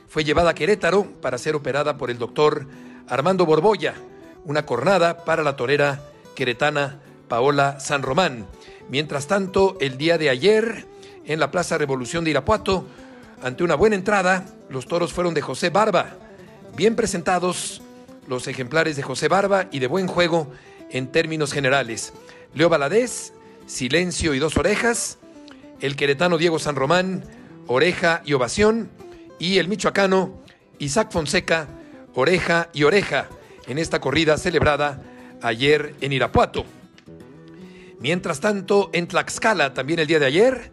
fue 0.08 0.23
llevada 0.23 0.51
a 0.51 0.56
Querétaro 0.56 1.04
para 1.19 1.38
ser 1.38 1.58
operada 1.58 1.97
por 1.97 2.10
el 2.10 2.17
doctor 2.17 2.67
Armando 3.10 3.45
Borbolla. 3.45 3.95
Una 4.45 4.65
cornada 4.65 5.25
para 5.25 5.43
la 5.43 5.58
torera 5.58 6.01
queretana 6.34 7.01
Paola 7.28 7.82
San 7.82 8.01
Román. 8.01 8.47
Mientras 8.88 9.28
tanto, 9.28 9.75
el 9.82 9.97
día 9.97 10.17
de 10.17 10.30
ayer, 10.30 10.88
en 11.25 11.41
la 11.41 11.51
Plaza 11.51 11.78
Revolución 11.78 12.23
de 12.23 12.30
Irapuato, 12.30 12.88
ante 13.43 13.65
una 13.65 13.75
buena 13.75 13.97
entrada, 13.97 14.45
los 14.69 14.88
toros 14.88 15.12
fueron 15.12 15.34
de 15.34 15.41
José 15.41 15.69
Barba. 15.69 16.15
Bien 16.78 16.95
presentados 16.95 17.82
los 18.30 18.47
ejemplares 18.47 18.95
de 18.95 19.04
José 19.04 19.28
Barba 19.28 19.67
y 19.69 19.80
de 19.80 19.88
buen 19.88 20.08
juego 20.08 20.47
en 20.91 21.12
términos 21.12 21.51
generales. 21.51 22.13
Leo 22.54 22.69
Valadez, 22.69 23.34
Silencio 23.65 24.34
y 24.34 24.39
Dos 24.39 24.56
Orejas, 24.56 25.17
el 25.80 25.96
queretano 25.96 26.38
Diego 26.38 26.60
San 26.60 26.76
Román, 26.76 27.24
Oreja 27.68 28.22
y 28.26 28.34
Ovación, 28.34 28.90
y 29.40 29.58
el 29.58 29.68
michoacano 29.68 30.42
Isaac 30.80 31.12
Fonseca, 31.12 31.68
Oreja 32.14 32.70
y 32.74 32.84
Oreja, 32.84 33.28
en 33.68 33.78
esta 33.78 34.00
corrida 34.00 34.38
celebrada 34.38 35.02
ayer 35.42 35.96
en 36.02 36.14
Irapuato. 36.14 36.66
Mientras 38.00 38.40
tanto, 38.40 38.90
en 38.94 39.08
Tlaxcala, 39.08 39.74
también 39.74 40.00
el 40.00 40.08
día 40.08 40.20
de 40.20 40.26
ayer, 40.26 40.72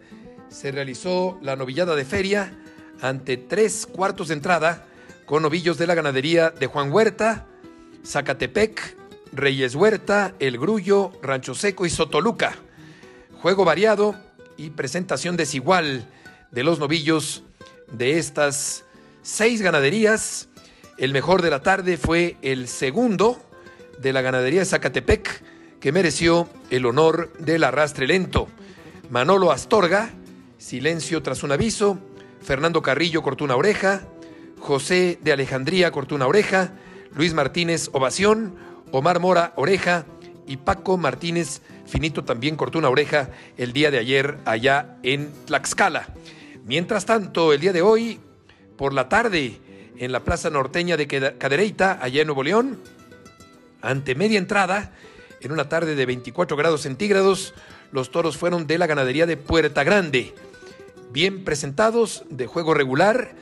se 0.49 0.71
realizó 0.71 1.39
la 1.43 1.57
novillada 1.57 1.97
de 1.97 2.05
feria 2.05 2.59
ante 3.01 3.37
tres 3.37 3.87
cuartos 3.87 4.29
de 4.29 4.35
entrada 4.35 4.87
con 5.25 5.43
novillos 5.43 5.79
de 5.79 5.87
la 5.87 5.95
ganadería 5.95 6.51
de 6.51 6.67
Juan 6.67 6.93
Huerta, 6.93 7.47
Zacatepec, 8.05 8.97
Reyes 9.33 9.75
Huerta, 9.75 10.35
El 10.39 10.59
Grullo, 10.59 11.13
Rancho 11.23 11.55
Seco 11.55 11.87
y 11.87 11.91
Sotoluca. 11.91 12.55
Juego 13.41 13.65
variado 13.65 14.15
y 14.57 14.71
presentación 14.71 15.37
desigual 15.37 16.09
de 16.51 16.63
los 16.63 16.79
novillos 16.79 17.43
de 17.91 18.19
estas 18.19 18.85
seis 19.23 19.63
ganaderías. 19.63 20.49
El 20.99 21.13
mejor 21.13 21.43
de 21.43 21.51
la 21.51 21.63
tarde 21.63 21.97
fue 21.97 22.37
el 22.43 22.69
segundo 22.69 23.41
de 23.99 24.13
la 24.13 24.23
ganadería 24.23 24.61
de 24.61 24.67
Zacatepec, 24.67 25.43
que 25.81 25.93
mereció 25.93 26.49
el 26.71 26.87
honor 26.87 27.33
del 27.39 27.65
arrastre 27.65 28.07
lento. 28.07 28.49
Manolo 29.11 29.51
Astorga, 29.51 30.11
silencio 30.59 31.23
tras 31.23 31.43
un 31.43 31.53
aviso. 31.53 31.99
Fernando 32.41 32.83
Carrillo 32.83 33.23
cortó 33.23 33.45
una 33.45 33.57
oreja. 33.57 34.03
José 34.59 35.19
de 35.23 35.33
Alejandría 35.33 35.91
cortó 35.91 36.15
una 36.15 36.27
oreja. 36.27 36.73
Luis 37.15 37.35
Martínez, 37.35 37.91
ovación. 37.93 38.55
Omar 38.91 39.21
Mora, 39.21 39.53
oreja. 39.57 40.07
Y 40.47 40.57
Paco 40.57 40.97
Martínez, 40.97 41.61
Finito 41.87 42.25
también 42.25 42.57
cortó 42.57 42.79
una 42.79 42.89
oreja 42.89 43.31
el 43.57 43.73
día 43.73 43.91
de 43.91 43.99
ayer 43.99 44.39
allá 44.45 44.97
en 45.03 45.31
Tlaxcala. 45.47 46.09
Mientras 46.65 47.07
tanto, 47.07 47.53
el 47.53 47.61
día 47.61 47.73
de 47.73 47.83
hoy, 47.83 48.21
por 48.77 48.93
la 48.95 49.09
tarde, 49.09 49.61
en 49.99 50.13
la 50.13 50.21
Plaza 50.21 50.51
Norteña 50.51 50.97
de 50.97 51.07
Cadereyta, 51.07 51.99
allá 52.01 52.21
en 52.21 52.27
Nuevo 52.27 52.43
León, 52.43 52.79
ante 53.81 54.15
media 54.15 54.39
entrada, 54.39 54.93
en 55.41 55.53
una 55.53 55.69
tarde 55.69 55.95
de 55.95 56.07
24 56.07 56.57
grados 56.57 56.83
centígrados, 56.83 57.55
los 57.91 58.11
toros 58.11 58.37
fueron 58.37 58.67
de 58.67 58.79
la 58.79 58.87
ganadería 58.87 59.27
de 59.27 59.37
Puerta 59.37 59.85
Grande. 59.85 60.35
Bien 61.11 61.45
presentados, 61.45 62.25
de 62.31 62.47
juego 62.47 62.75
regular, 62.75 63.35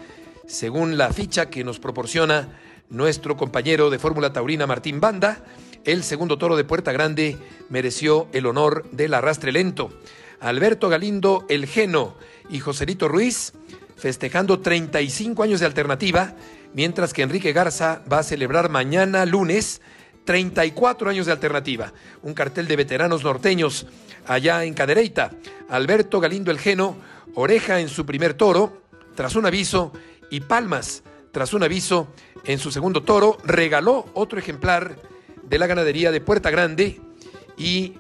según 0.46 0.98
la 0.98 1.12
ficha 1.12 1.50
que 1.50 1.62
nos 1.62 1.78
proporciona 1.78 2.58
nuestro 2.88 3.36
compañero 3.36 3.90
de 3.90 3.98
Fórmula 3.98 4.32
Taurina 4.32 4.66
Martín 4.66 5.00
Banda, 5.00 5.44
el 5.84 6.02
segundo 6.02 6.38
toro 6.38 6.56
de 6.56 6.64
Puerta 6.64 6.92
Grande 6.92 7.38
mereció 7.68 8.28
el 8.32 8.46
honor 8.46 8.84
del 8.90 9.14
arrastre 9.14 9.52
lento. 9.52 9.90
Alberto 10.40 10.88
Galindo 10.88 11.44
El 11.48 11.66
Geno 11.66 12.16
y 12.48 12.60
Joselito 12.60 13.08
Ruiz 13.08 13.52
festejando 13.96 14.60
35 14.60 15.42
años 15.42 15.60
de 15.60 15.66
alternativa, 15.66 16.34
mientras 16.74 17.12
que 17.12 17.22
Enrique 17.22 17.52
Garza 17.52 18.02
va 18.10 18.20
a 18.20 18.22
celebrar 18.22 18.70
mañana 18.70 19.26
lunes 19.26 19.82
34 20.24 21.10
años 21.10 21.26
de 21.26 21.32
alternativa. 21.32 21.92
Un 22.22 22.34
cartel 22.34 22.66
de 22.66 22.76
veteranos 22.76 23.22
norteños 23.24 23.86
allá 24.26 24.64
en 24.64 24.74
Cadereyta. 24.74 25.32
Alberto 25.68 26.20
Galindo 26.20 26.50
El 26.50 26.58
Geno, 26.58 26.96
oreja 27.34 27.80
en 27.80 27.88
su 27.88 28.06
primer 28.06 28.34
toro, 28.34 28.82
tras 29.14 29.36
un 29.36 29.46
aviso, 29.46 29.92
y 30.30 30.40
Palmas, 30.40 31.02
tras 31.32 31.52
un 31.52 31.62
aviso 31.62 32.08
en 32.44 32.58
su 32.58 32.70
segundo 32.70 33.02
toro, 33.02 33.38
regaló 33.44 34.06
otro 34.14 34.38
ejemplar 34.38 34.96
de 35.42 35.58
la 35.58 35.66
ganadería 35.66 36.10
de 36.10 36.20
Puerta 36.20 36.50
Grande 36.50 37.00
y 37.56 37.94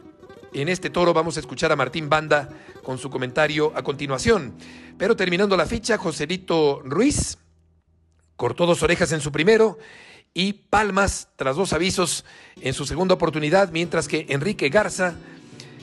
en 0.52 0.68
este 0.68 0.90
toro 0.90 1.12
vamos 1.12 1.36
a 1.36 1.40
escuchar 1.40 1.70
a 1.72 1.76
Martín 1.76 2.08
Banda 2.08 2.48
con 2.82 2.98
su 2.98 3.10
comentario 3.10 3.72
a 3.74 3.82
continuación. 3.82 4.54
Pero 4.98 5.16
terminando 5.16 5.56
la 5.56 5.66
ficha, 5.66 5.98
Joselito 5.98 6.82
Ruiz 6.84 7.38
cortó 8.36 8.66
dos 8.66 8.82
orejas 8.82 9.12
en 9.12 9.20
su 9.20 9.30
primero 9.30 9.78
y 10.32 10.52
Palmas 10.52 11.28
tras 11.36 11.56
dos 11.56 11.72
avisos 11.72 12.24
en 12.60 12.74
su 12.74 12.86
segunda 12.86 13.14
oportunidad, 13.14 13.70
mientras 13.70 14.08
que 14.08 14.26
Enrique 14.28 14.68
Garza 14.68 15.14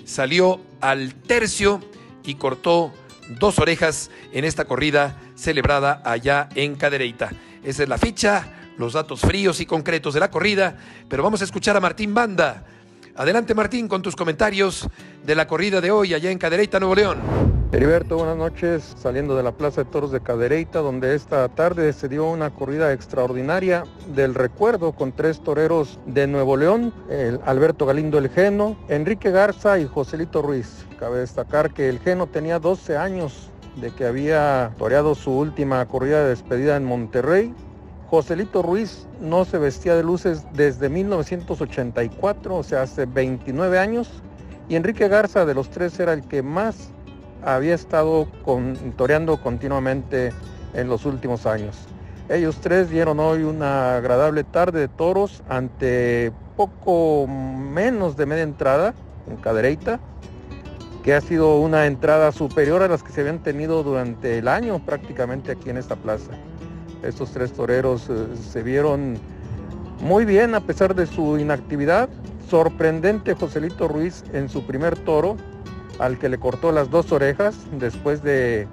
salió 0.05 0.61
al 0.81 1.15
tercio 1.15 1.81
y 2.23 2.35
cortó 2.35 2.93
dos 3.39 3.59
orejas 3.59 4.09
en 4.31 4.45
esta 4.45 4.65
corrida 4.65 5.19
celebrada 5.35 6.01
allá 6.05 6.49
en 6.55 6.75
Cadereyta. 6.75 7.31
Esa 7.63 7.83
es 7.83 7.89
la 7.89 7.97
ficha, 7.97 8.56
los 8.77 8.93
datos 8.93 9.21
fríos 9.21 9.59
y 9.59 9.65
concretos 9.65 10.13
de 10.13 10.19
la 10.19 10.31
corrida, 10.31 10.77
pero 11.09 11.23
vamos 11.23 11.41
a 11.41 11.43
escuchar 11.43 11.75
a 11.77 11.79
Martín 11.79 12.13
Banda. 12.13 12.63
Adelante 13.15 13.55
Martín 13.55 13.87
con 13.87 14.01
tus 14.01 14.15
comentarios 14.15 14.87
de 15.25 15.35
la 15.35 15.47
corrida 15.47 15.81
de 15.81 15.89
hoy 15.89 16.13
allá 16.13 16.29
en 16.29 16.37
Cadereyta, 16.37 16.79
Nuevo 16.79 16.95
León. 16.95 17.17
Heriberto, 17.71 18.15
buenas 18.15 18.37
noches. 18.37 18.95
Saliendo 18.97 19.35
de 19.35 19.43
la 19.43 19.51
Plaza 19.51 19.83
de 19.83 19.89
Toros 19.89 20.11
de 20.11 20.21
Cadereyta, 20.21 20.79
donde 20.79 21.15
esta 21.15 21.49
tarde 21.49 21.91
se 21.91 22.07
dio 22.07 22.29
una 22.29 22.51
corrida 22.51 22.93
extraordinaria 22.93 23.83
del 24.15 24.35
recuerdo 24.35 24.93
con 24.93 25.11
tres 25.11 25.41
toreros 25.41 25.99
de 26.05 26.27
Nuevo 26.27 26.55
León, 26.55 26.93
Alberto 27.43 27.85
Galindo 27.85 28.19
el 28.19 28.29
Geno, 28.29 28.77
Enrique 28.87 29.31
Garza 29.31 29.79
y 29.79 29.87
Joselito 29.87 30.41
Ruiz. 30.41 30.85
Cabe 30.97 31.19
destacar 31.19 31.73
que 31.73 31.89
el 31.89 31.99
Geno 31.99 32.27
tenía 32.27 32.59
12 32.59 32.95
años 32.95 33.49
de 33.75 33.91
que 33.91 34.05
había 34.05 34.71
toreado 34.77 35.13
su 35.13 35.31
última 35.31 35.85
corrida 35.87 36.23
de 36.23 36.29
despedida 36.29 36.77
en 36.77 36.85
Monterrey. 36.85 37.53
Joselito 38.09 38.61
Ruiz 38.61 39.05
no 39.19 39.43
se 39.43 39.57
vestía 39.57 39.95
de 39.95 40.03
luces 40.03 40.45
desde 40.53 40.87
1984, 40.87 42.55
o 42.55 42.63
sea, 42.63 42.83
hace 42.83 43.05
29 43.05 43.79
años. 43.79 44.09
Y 44.69 44.75
Enrique 44.75 45.07
Garza 45.09 45.45
de 45.45 45.53
los 45.53 45.69
tres 45.69 45.99
era 45.99 46.13
el 46.13 46.21
que 46.27 46.41
más 46.41 46.89
había 47.43 47.75
estado 47.75 48.27
con, 48.43 48.75
toreando 48.95 49.41
continuamente 49.41 50.31
en 50.73 50.87
los 50.87 51.05
últimos 51.05 51.45
años. 51.45 51.77
Ellos 52.29 52.57
tres 52.61 52.89
dieron 52.89 53.19
hoy 53.19 53.43
una 53.43 53.97
agradable 53.97 54.43
tarde 54.43 54.81
de 54.81 54.87
toros 54.87 55.43
ante 55.49 56.31
poco 56.55 57.27
menos 57.27 58.17
de 58.17 58.25
media 58.25 58.43
entrada 58.43 58.93
en 59.29 59.37
Cadereyta, 59.37 59.99
que 61.03 61.13
ha 61.13 61.21
sido 61.21 61.57
una 61.59 61.85
entrada 61.85 62.31
superior 62.31 62.83
a 62.83 62.87
las 62.87 63.03
que 63.03 63.11
se 63.11 63.21
habían 63.21 63.39
tenido 63.43 63.83
durante 63.83 64.37
el 64.37 64.47
año 64.47 64.79
prácticamente 64.85 65.51
aquí 65.51 65.69
en 65.69 65.77
esta 65.77 65.95
plaza. 65.95 66.31
Estos 67.03 67.31
tres 67.31 67.53
toreros 67.53 68.07
eh, 68.09 68.27
se 68.51 68.63
vieron 68.63 69.17
muy 70.01 70.25
bien 70.25 70.55
a 70.55 70.61
pesar 70.61 70.95
de 70.95 71.05
su 71.05 71.37
inactividad. 71.37 72.09
Sorprendente 72.49 73.33
Joselito 73.33 73.87
Ruiz 73.87 74.23
en 74.33 74.49
su 74.49 74.65
primer 74.65 74.97
toro, 74.97 75.35
al 75.99 76.17
que 76.17 76.29
le 76.29 76.37
cortó 76.37 76.71
las 76.71 76.89
dos 76.89 77.11
orejas 77.11 77.55
después 77.73 78.23
de 78.23 78.67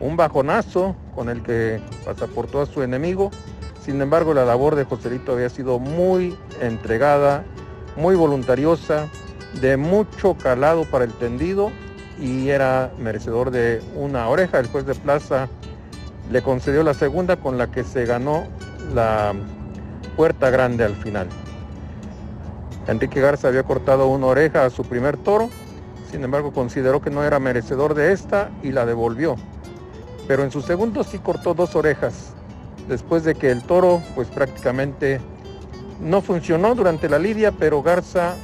un 0.00 0.16
bajonazo 0.16 0.96
con 1.14 1.28
el 1.28 1.42
que 1.42 1.80
pasaportó 2.04 2.60
a 2.60 2.66
su 2.66 2.82
enemigo. 2.82 3.30
Sin 3.84 4.00
embargo, 4.02 4.34
la 4.34 4.44
labor 4.44 4.74
de 4.74 4.84
Joselito 4.84 5.32
había 5.32 5.48
sido 5.48 5.78
muy 5.78 6.36
entregada, 6.60 7.44
muy 7.96 8.16
voluntariosa, 8.16 9.06
de 9.60 9.76
mucho 9.76 10.34
calado 10.34 10.84
para 10.84 11.04
el 11.04 11.12
tendido 11.12 11.70
y 12.20 12.48
era 12.48 12.90
merecedor 12.98 13.50
de 13.50 13.82
una 13.94 14.28
oreja. 14.28 14.58
El 14.58 14.66
juez 14.66 14.86
de 14.86 14.94
plaza 14.94 15.48
le 16.30 16.42
concedió 16.42 16.82
la 16.82 16.94
segunda 16.94 17.36
con 17.36 17.58
la 17.58 17.70
que 17.70 17.84
se 17.84 18.04
ganó 18.04 18.44
la 18.94 19.32
puerta 20.16 20.50
grande 20.50 20.84
al 20.84 20.94
final. 20.96 21.28
Enrique 22.86 23.20
Garza 23.20 23.48
había 23.48 23.62
cortado 23.62 24.06
una 24.06 24.26
oreja 24.26 24.64
a 24.64 24.70
su 24.70 24.84
primer 24.84 25.16
toro 25.16 25.48
sin 26.10 26.22
embargo, 26.22 26.52
consideró 26.52 27.00
que 27.00 27.10
no 27.10 27.24
era 27.24 27.38
merecedor 27.38 27.94
de 27.94 28.12
esta 28.12 28.50
y 28.62 28.72
la 28.72 28.86
devolvió. 28.86 29.36
Pero 30.28 30.44
en 30.44 30.50
su 30.50 30.62
segundo 30.62 31.04
sí 31.04 31.18
cortó 31.18 31.54
dos 31.54 31.74
orejas, 31.74 32.32
después 32.88 33.24
de 33.24 33.34
que 33.34 33.50
el 33.50 33.62
toro 33.62 34.02
pues 34.14 34.28
prácticamente 34.28 35.20
no 36.00 36.20
funcionó 36.20 36.74
durante 36.74 37.08
la 37.08 37.18
lidia, 37.18 37.52
pero 37.52 37.82
Garza 37.82 38.34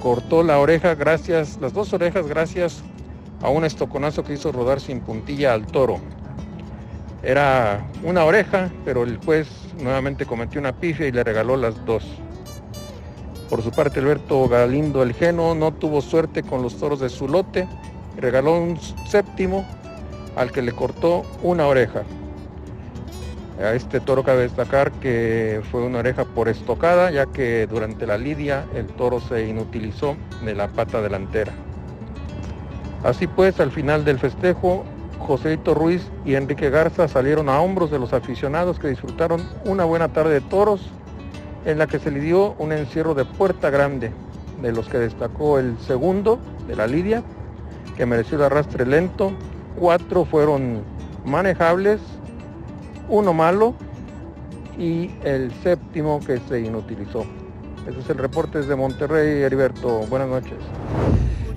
cortó 0.00 0.42
la 0.42 0.58
oreja 0.58 0.94
gracias, 0.94 1.58
las 1.60 1.72
dos 1.72 1.92
orejas 1.92 2.26
gracias 2.26 2.82
a 3.42 3.48
un 3.48 3.64
estoconazo 3.64 4.24
que 4.24 4.34
hizo 4.34 4.52
rodar 4.52 4.80
sin 4.80 5.00
puntilla 5.00 5.52
al 5.52 5.66
toro. 5.66 5.98
Era 7.22 7.86
una 8.02 8.24
oreja, 8.24 8.70
pero 8.84 9.02
el 9.02 9.18
juez 9.18 9.48
nuevamente 9.80 10.26
cometió 10.26 10.60
una 10.60 10.72
pifia 10.72 11.06
y 11.06 11.12
le 11.12 11.24
regaló 11.24 11.56
las 11.56 11.84
dos. 11.84 12.04
Por 13.48 13.62
su 13.62 13.70
parte, 13.70 14.00
Alberto 14.00 14.48
Galindo 14.48 15.02
el 15.02 15.14
Geno 15.14 15.54
no 15.54 15.72
tuvo 15.72 16.00
suerte 16.00 16.42
con 16.42 16.62
los 16.62 16.76
toros 16.78 17.00
de 17.00 17.08
su 17.08 17.28
lote, 17.28 17.68
regaló 18.16 18.58
un 18.58 18.78
séptimo 19.06 19.64
al 20.36 20.50
que 20.50 20.62
le 20.62 20.72
cortó 20.72 21.22
una 21.42 21.66
oreja. 21.66 22.02
A 23.60 23.72
este 23.74 24.00
toro 24.00 24.24
cabe 24.24 24.40
destacar 24.42 24.90
que 24.92 25.62
fue 25.70 25.82
una 25.82 26.00
oreja 26.00 26.24
por 26.24 26.48
estocada, 26.48 27.10
ya 27.12 27.26
que 27.26 27.66
durante 27.68 28.06
la 28.06 28.18
lidia 28.18 28.66
el 28.74 28.86
toro 28.86 29.20
se 29.20 29.46
inutilizó 29.46 30.16
de 30.44 30.54
la 30.54 30.68
pata 30.68 31.00
delantera. 31.00 31.52
Así 33.04 33.26
pues, 33.26 33.60
al 33.60 33.70
final 33.70 34.04
del 34.06 34.18
festejo, 34.18 34.82
Joséito 35.18 35.74
Ruiz 35.74 36.02
y 36.24 36.34
Enrique 36.34 36.70
Garza 36.70 37.06
salieron 37.06 37.50
a 37.50 37.60
hombros 37.60 37.90
de 37.90 37.98
los 37.98 38.14
aficionados 38.14 38.78
que 38.78 38.88
disfrutaron 38.88 39.46
una 39.66 39.84
buena 39.84 40.08
tarde 40.08 40.34
de 40.34 40.40
toros 40.40 40.90
en 41.66 41.78
la 41.78 41.86
que 41.86 41.98
se 41.98 42.10
le 42.10 42.20
dio 42.20 42.54
un 42.58 42.72
encierro 42.72 43.14
de 43.14 43.26
puerta 43.26 43.68
grande, 43.68 44.10
de 44.62 44.72
los 44.72 44.88
que 44.88 44.98
destacó 44.98 45.58
el 45.58 45.78
segundo 45.80 46.38
de 46.66 46.76
la 46.76 46.86
Lidia, 46.86 47.22
que 47.94 48.06
mereció 48.06 48.38
el 48.38 48.44
arrastre 48.44 48.86
lento, 48.86 49.32
cuatro 49.78 50.24
fueron 50.24 50.82
manejables, 51.26 52.00
uno 53.08 53.34
malo 53.34 53.74
y 54.78 55.10
el 55.24 55.52
séptimo 55.62 56.20
que 56.20 56.38
se 56.48 56.60
inutilizó. 56.60 57.24
Ese 57.86 58.00
es 58.00 58.10
el 58.10 58.16
reporte 58.16 58.58
desde 58.58 58.76
Monterrey, 58.76 59.42
Heriberto. 59.42 60.00
Buenas 60.08 60.28
noches. 60.28 60.58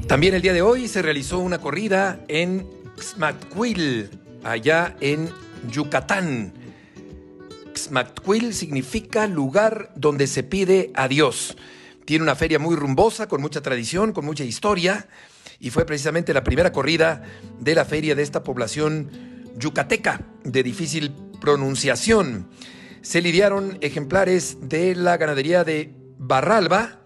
También 0.08 0.36
el 0.36 0.42
día 0.42 0.54
de 0.54 0.62
hoy 0.62 0.88
se 0.88 1.02
realizó 1.02 1.40
una 1.40 1.60
corrida 1.60 2.22
en 2.30 2.66
Xmatquil, 2.98 4.10
allá 4.42 4.96
en 5.02 5.30
Yucatán. 5.70 6.54
Xmatquil 7.76 8.54
significa 8.54 9.28
lugar 9.28 9.92
donde 9.98 10.28
se 10.28 10.44
pide 10.44 10.92
a 10.96 11.10
Dios. 11.10 11.58
Tiene 12.06 12.24
una 12.24 12.36
feria 12.36 12.58
muy 12.58 12.78
rumbosa, 12.78 13.28
con 13.28 13.42
mucha 13.42 13.62
tradición, 13.62 14.14
con 14.14 14.24
mucha 14.24 14.46
historia, 14.46 15.10
y 15.60 15.72
fue 15.72 15.86
precisamente 15.86 16.34
la 16.34 16.46
primera 16.46 16.72
corrida 16.72 17.24
de 17.60 17.76
la 17.76 17.84
feria 17.84 18.16
de 18.16 18.24
esta 18.24 18.46
población 18.46 19.12
yucateca, 19.58 20.22
de 20.46 20.64
difícil 20.64 21.12
pronunciación. 21.42 22.48
Se 23.02 23.22
lidiaron 23.22 23.78
ejemplares 23.82 24.58
de 24.62 24.96
la 24.96 25.18
ganadería 25.18 25.66
de 25.66 25.94
Barralba, 26.18 27.02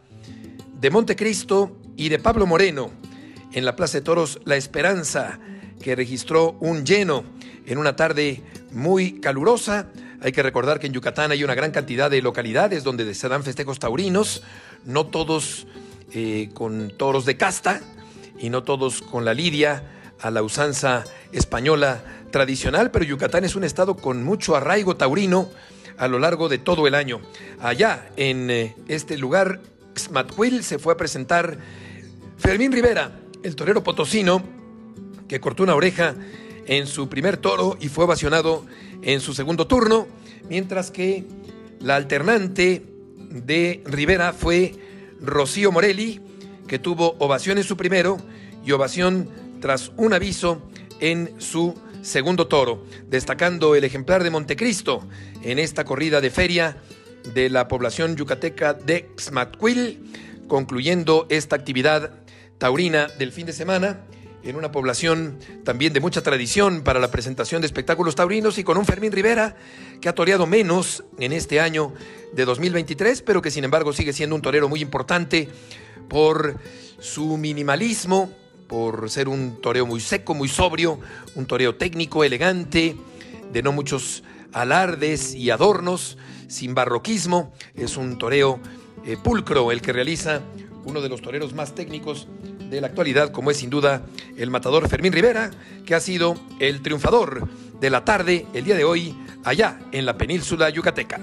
de 0.79 0.91
Montecristo 0.91 1.80
y 1.97 2.09
de 2.09 2.19
Pablo 2.19 2.45
Moreno. 2.45 2.91
En 3.53 3.65
la 3.65 3.75
Plaza 3.75 3.97
de 3.97 4.03
Toros 4.03 4.39
La 4.45 4.55
Esperanza, 4.55 5.39
que 5.81 5.95
registró 5.95 6.55
un 6.59 6.85
lleno 6.85 7.23
en 7.65 7.77
una 7.77 7.95
tarde 7.95 8.43
muy 8.71 9.19
calurosa, 9.19 9.87
hay 10.21 10.31
que 10.31 10.43
recordar 10.43 10.79
que 10.79 10.87
en 10.87 10.93
Yucatán 10.93 11.31
hay 11.31 11.43
una 11.43 11.55
gran 11.55 11.71
cantidad 11.71 12.09
de 12.09 12.21
localidades 12.21 12.83
donde 12.83 13.13
se 13.15 13.27
dan 13.27 13.43
festejos 13.43 13.79
taurinos, 13.79 14.43
no 14.85 15.07
todos 15.07 15.67
eh, 16.13 16.49
con 16.53 16.91
toros 16.95 17.25
de 17.25 17.37
casta 17.37 17.81
y 18.39 18.49
no 18.49 18.63
todos 18.63 19.01
con 19.01 19.25
la 19.25 19.33
lidia 19.33 19.83
a 20.19 20.29
la 20.29 20.43
usanza 20.43 21.03
española 21.31 22.03
tradicional, 22.31 22.91
pero 22.91 23.05
Yucatán 23.05 23.43
es 23.43 23.55
un 23.55 23.63
estado 23.63 23.95
con 23.95 24.23
mucho 24.23 24.55
arraigo 24.55 24.95
taurino 24.95 25.49
a 25.97 26.07
lo 26.07 26.19
largo 26.19 26.49
de 26.49 26.57
todo 26.57 26.87
el 26.87 26.95
año. 26.95 27.21
Allá, 27.59 28.09
en 28.15 28.49
eh, 28.49 28.75
este 28.87 29.17
lugar, 29.17 29.59
Xmatquil, 29.95 30.63
se 30.63 30.79
fue 30.79 30.93
a 30.93 30.97
presentar 30.97 31.57
Fermín 32.41 32.71
Rivera, 32.71 33.11
el 33.43 33.55
torero 33.55 33.83
potosino, 33.83 34.41
que 35.27 35.39
cortó 35.39 35.61
una 35.61 35.75
oreja 35.75 36.15
en 36.65 36.87
su 36.87 37.07
primer 37.07 37.37
toro 37.37 37.77
y 37.79 37.87
fue 37.87 38.05
ovacionado 38.05 38.65
en 39.03 39.21
su 39.21 39.35
segundo 39.35 39.67
turno, 39.67 40.07
mientras 40.49 40.89
que 40.89 41.23
la 41.79 41.97
alternante 41.97 42.83
de 43.29 43.83
Rivera 43.85 44.33
fue 44.33 44.73
Rocío 45.21 45.71
Morelli, 45.71 46.19
que 46.67 46.79
tuvo 46.79 47.15
ovación 47.19 47.59
en 47.59 47.63
su 47.63 47.77
primero 47.77 48.17
y 48.65 48.71
ovación 48.71 49.29
tras 49.59 49.91
un 49.95 50.11
aviso 50.11 50.67
en 50.99 51.39
su 51.39 51.75
segundo 52.01 52.47
toro, 52.47 52.83
destacando 53.07 53.75
el 53.75 53.83
ejemplar 53.83 54.23
de 54.23 54.31
Montecristo 54.31 55.07
en 55.43 55.59
esta 55.59 55.85
corrida 55.85 56.21
de 56.21 56.31
feria 56.31 56.77
de 57.35 57.51
la 57.51 57.67
población 57.67 58.15
yucateca 58.15 58.73
de 58.73 59.11
Xmatquil, 59.15 59.99
concluyendo 60.47 61.27
esta 61.29 61.55
actividad 61.55 62.20
taurina 62.61 63.07
del 63.17 63.31
fin 63.31 63.47
de 63.47 63.53
semana 63.53 64.01
en 64.43 64.55
una 64.55 64.71
población 64.71 65.39
también 65.63 65.93
de 65.93 65.99
mucha 65.99 66.21
tradición 66.21 66.83
para 66.83 66.99
la 66.99 67.09
presentación 67.09 67.59
de 67.59 67.65
espectáculos 67.65 68.13
taurinos 68.13 68.59
y 68.59 68.63
con 68.63 68.77
un 68.77 68.85
Fermín 68.85 69.11
Rivera 69.11 69.55
que 69.99 70.07
ha 70.07 70.13
toreado 70.13 70.45
menos 70.45 71.03
en 71.17 71.33
este 71.33 71.59
año 71.59 71.91
de 72.33 72.45
2023, 72.45 73.23
pero 73.23 73.41
que 73.41 73.49
sin 73.49 73.63
embargo 73.63 73.93
sigue 73.93 74.13
siendo 74.13 74.35
un 74.35 74.43
torero 74.43 74.69
muy 74.69 74.79
importante 74.79 75.49
por 76.07 76.59
su 76.99 77.35
minimalismo, 77.35 78.31
por 78.67 79.09
ser 79.09 79.27
un 79.27 79.59
toreo 79.59 79.87
muy 79.87 79.99
seco, 79.99 80.35
muy 80.35 80.47
sobrio, 80.47 80.99
un 81.33 81.47
toreo 81.47 81.77
técnico, 81.77 82.23
elegante, 82.23 82.95
de 83.51 83.63
no 83.63 83.71
muchos 83.71 84.23
alardes 84.53 85.33
y 85.33 85.49
adornos, 85.49 86.19
sin 86.47 86.75
barroquismo, 86.75 87.53
es 87.73 87.97
un 87.97 88.19
toreo 88.19 88.59
eh, 89.03 89.17
pulcro 89.17 89.71
el 89.71 89.81
que 89.81 89.93
realiza 89.93 90.41
uno 90.85 91.01
de 91.01 91.09
los 91.09 91.21
toreros 91.21 91.53
más 91.53 91.73
técnicos 91.73 92.27
de 92.69 92.81
la 92.81 92.87
actualidad, 92.87 93.31
como 93.31 93.51
es 93.51 93.57
sin 93.57 93.69
duda 93.69 94.03
el 94.37 94.49
matador 94.49 94.87
Fermín 94.87 95.13
Rivera, 95.13 95.51
que 95.85 95.95
ha 95.95 95.99
sido 95.99 96.35
el 96.59 96.81
triunfador 96.81 97.47
de 97.79 97.89
la 97.89 98.05
tarde 98.05 98.45
el 98.53 98.63
día 98.63 98.75
de 98.75 98.83
hoy 98.83 99.15
allá 99.43 99.79
en 99.91 100.05
la 100.05 100.17
península 100.17 100.69
yucateca. 100.69 101.19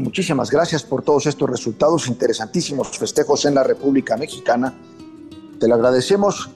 Muchísimas 0.00 0.50
gracias 0.50 0.82
por 0.82 1.02
todos 1.02 1.26
estos 1.26 1.50
resultados, 1.50 2.08
interesantísimos 2.08 2.96
festejos 2.96 3.44
en 3.44 3.54
la 3.54 3.62
República 3.62 4.16
Mexicana. 4.16 4.74
Te 5.58 5.68
lo 5.68 5.74
agradecemos, 5.74 6.50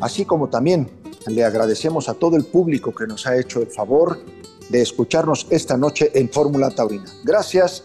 así 0.00 0.24
como 0.24 0.48
también 0.48 0.90
le 1.26 1.44
agradecemos 1.44 2.08
a 2.08 2.14
todo 2.14 2.36
el 2.36 2.44
público 2.44 2.94
que 2.94 3.06
nos 3.06 3.26
ha 3.26 3.36
hecho 3.36 3.60
el 3.62 3.68
favor 3.68 4.18
de 4.68 4.82
escucharnos 4.82 5.46
esta 5.50 5.76
noche 5.76 6.10
en 6.14 6.28
Fórmula 6.28 6.70
Taurina. 6.70 7.06
Gracias, 7.24 7.84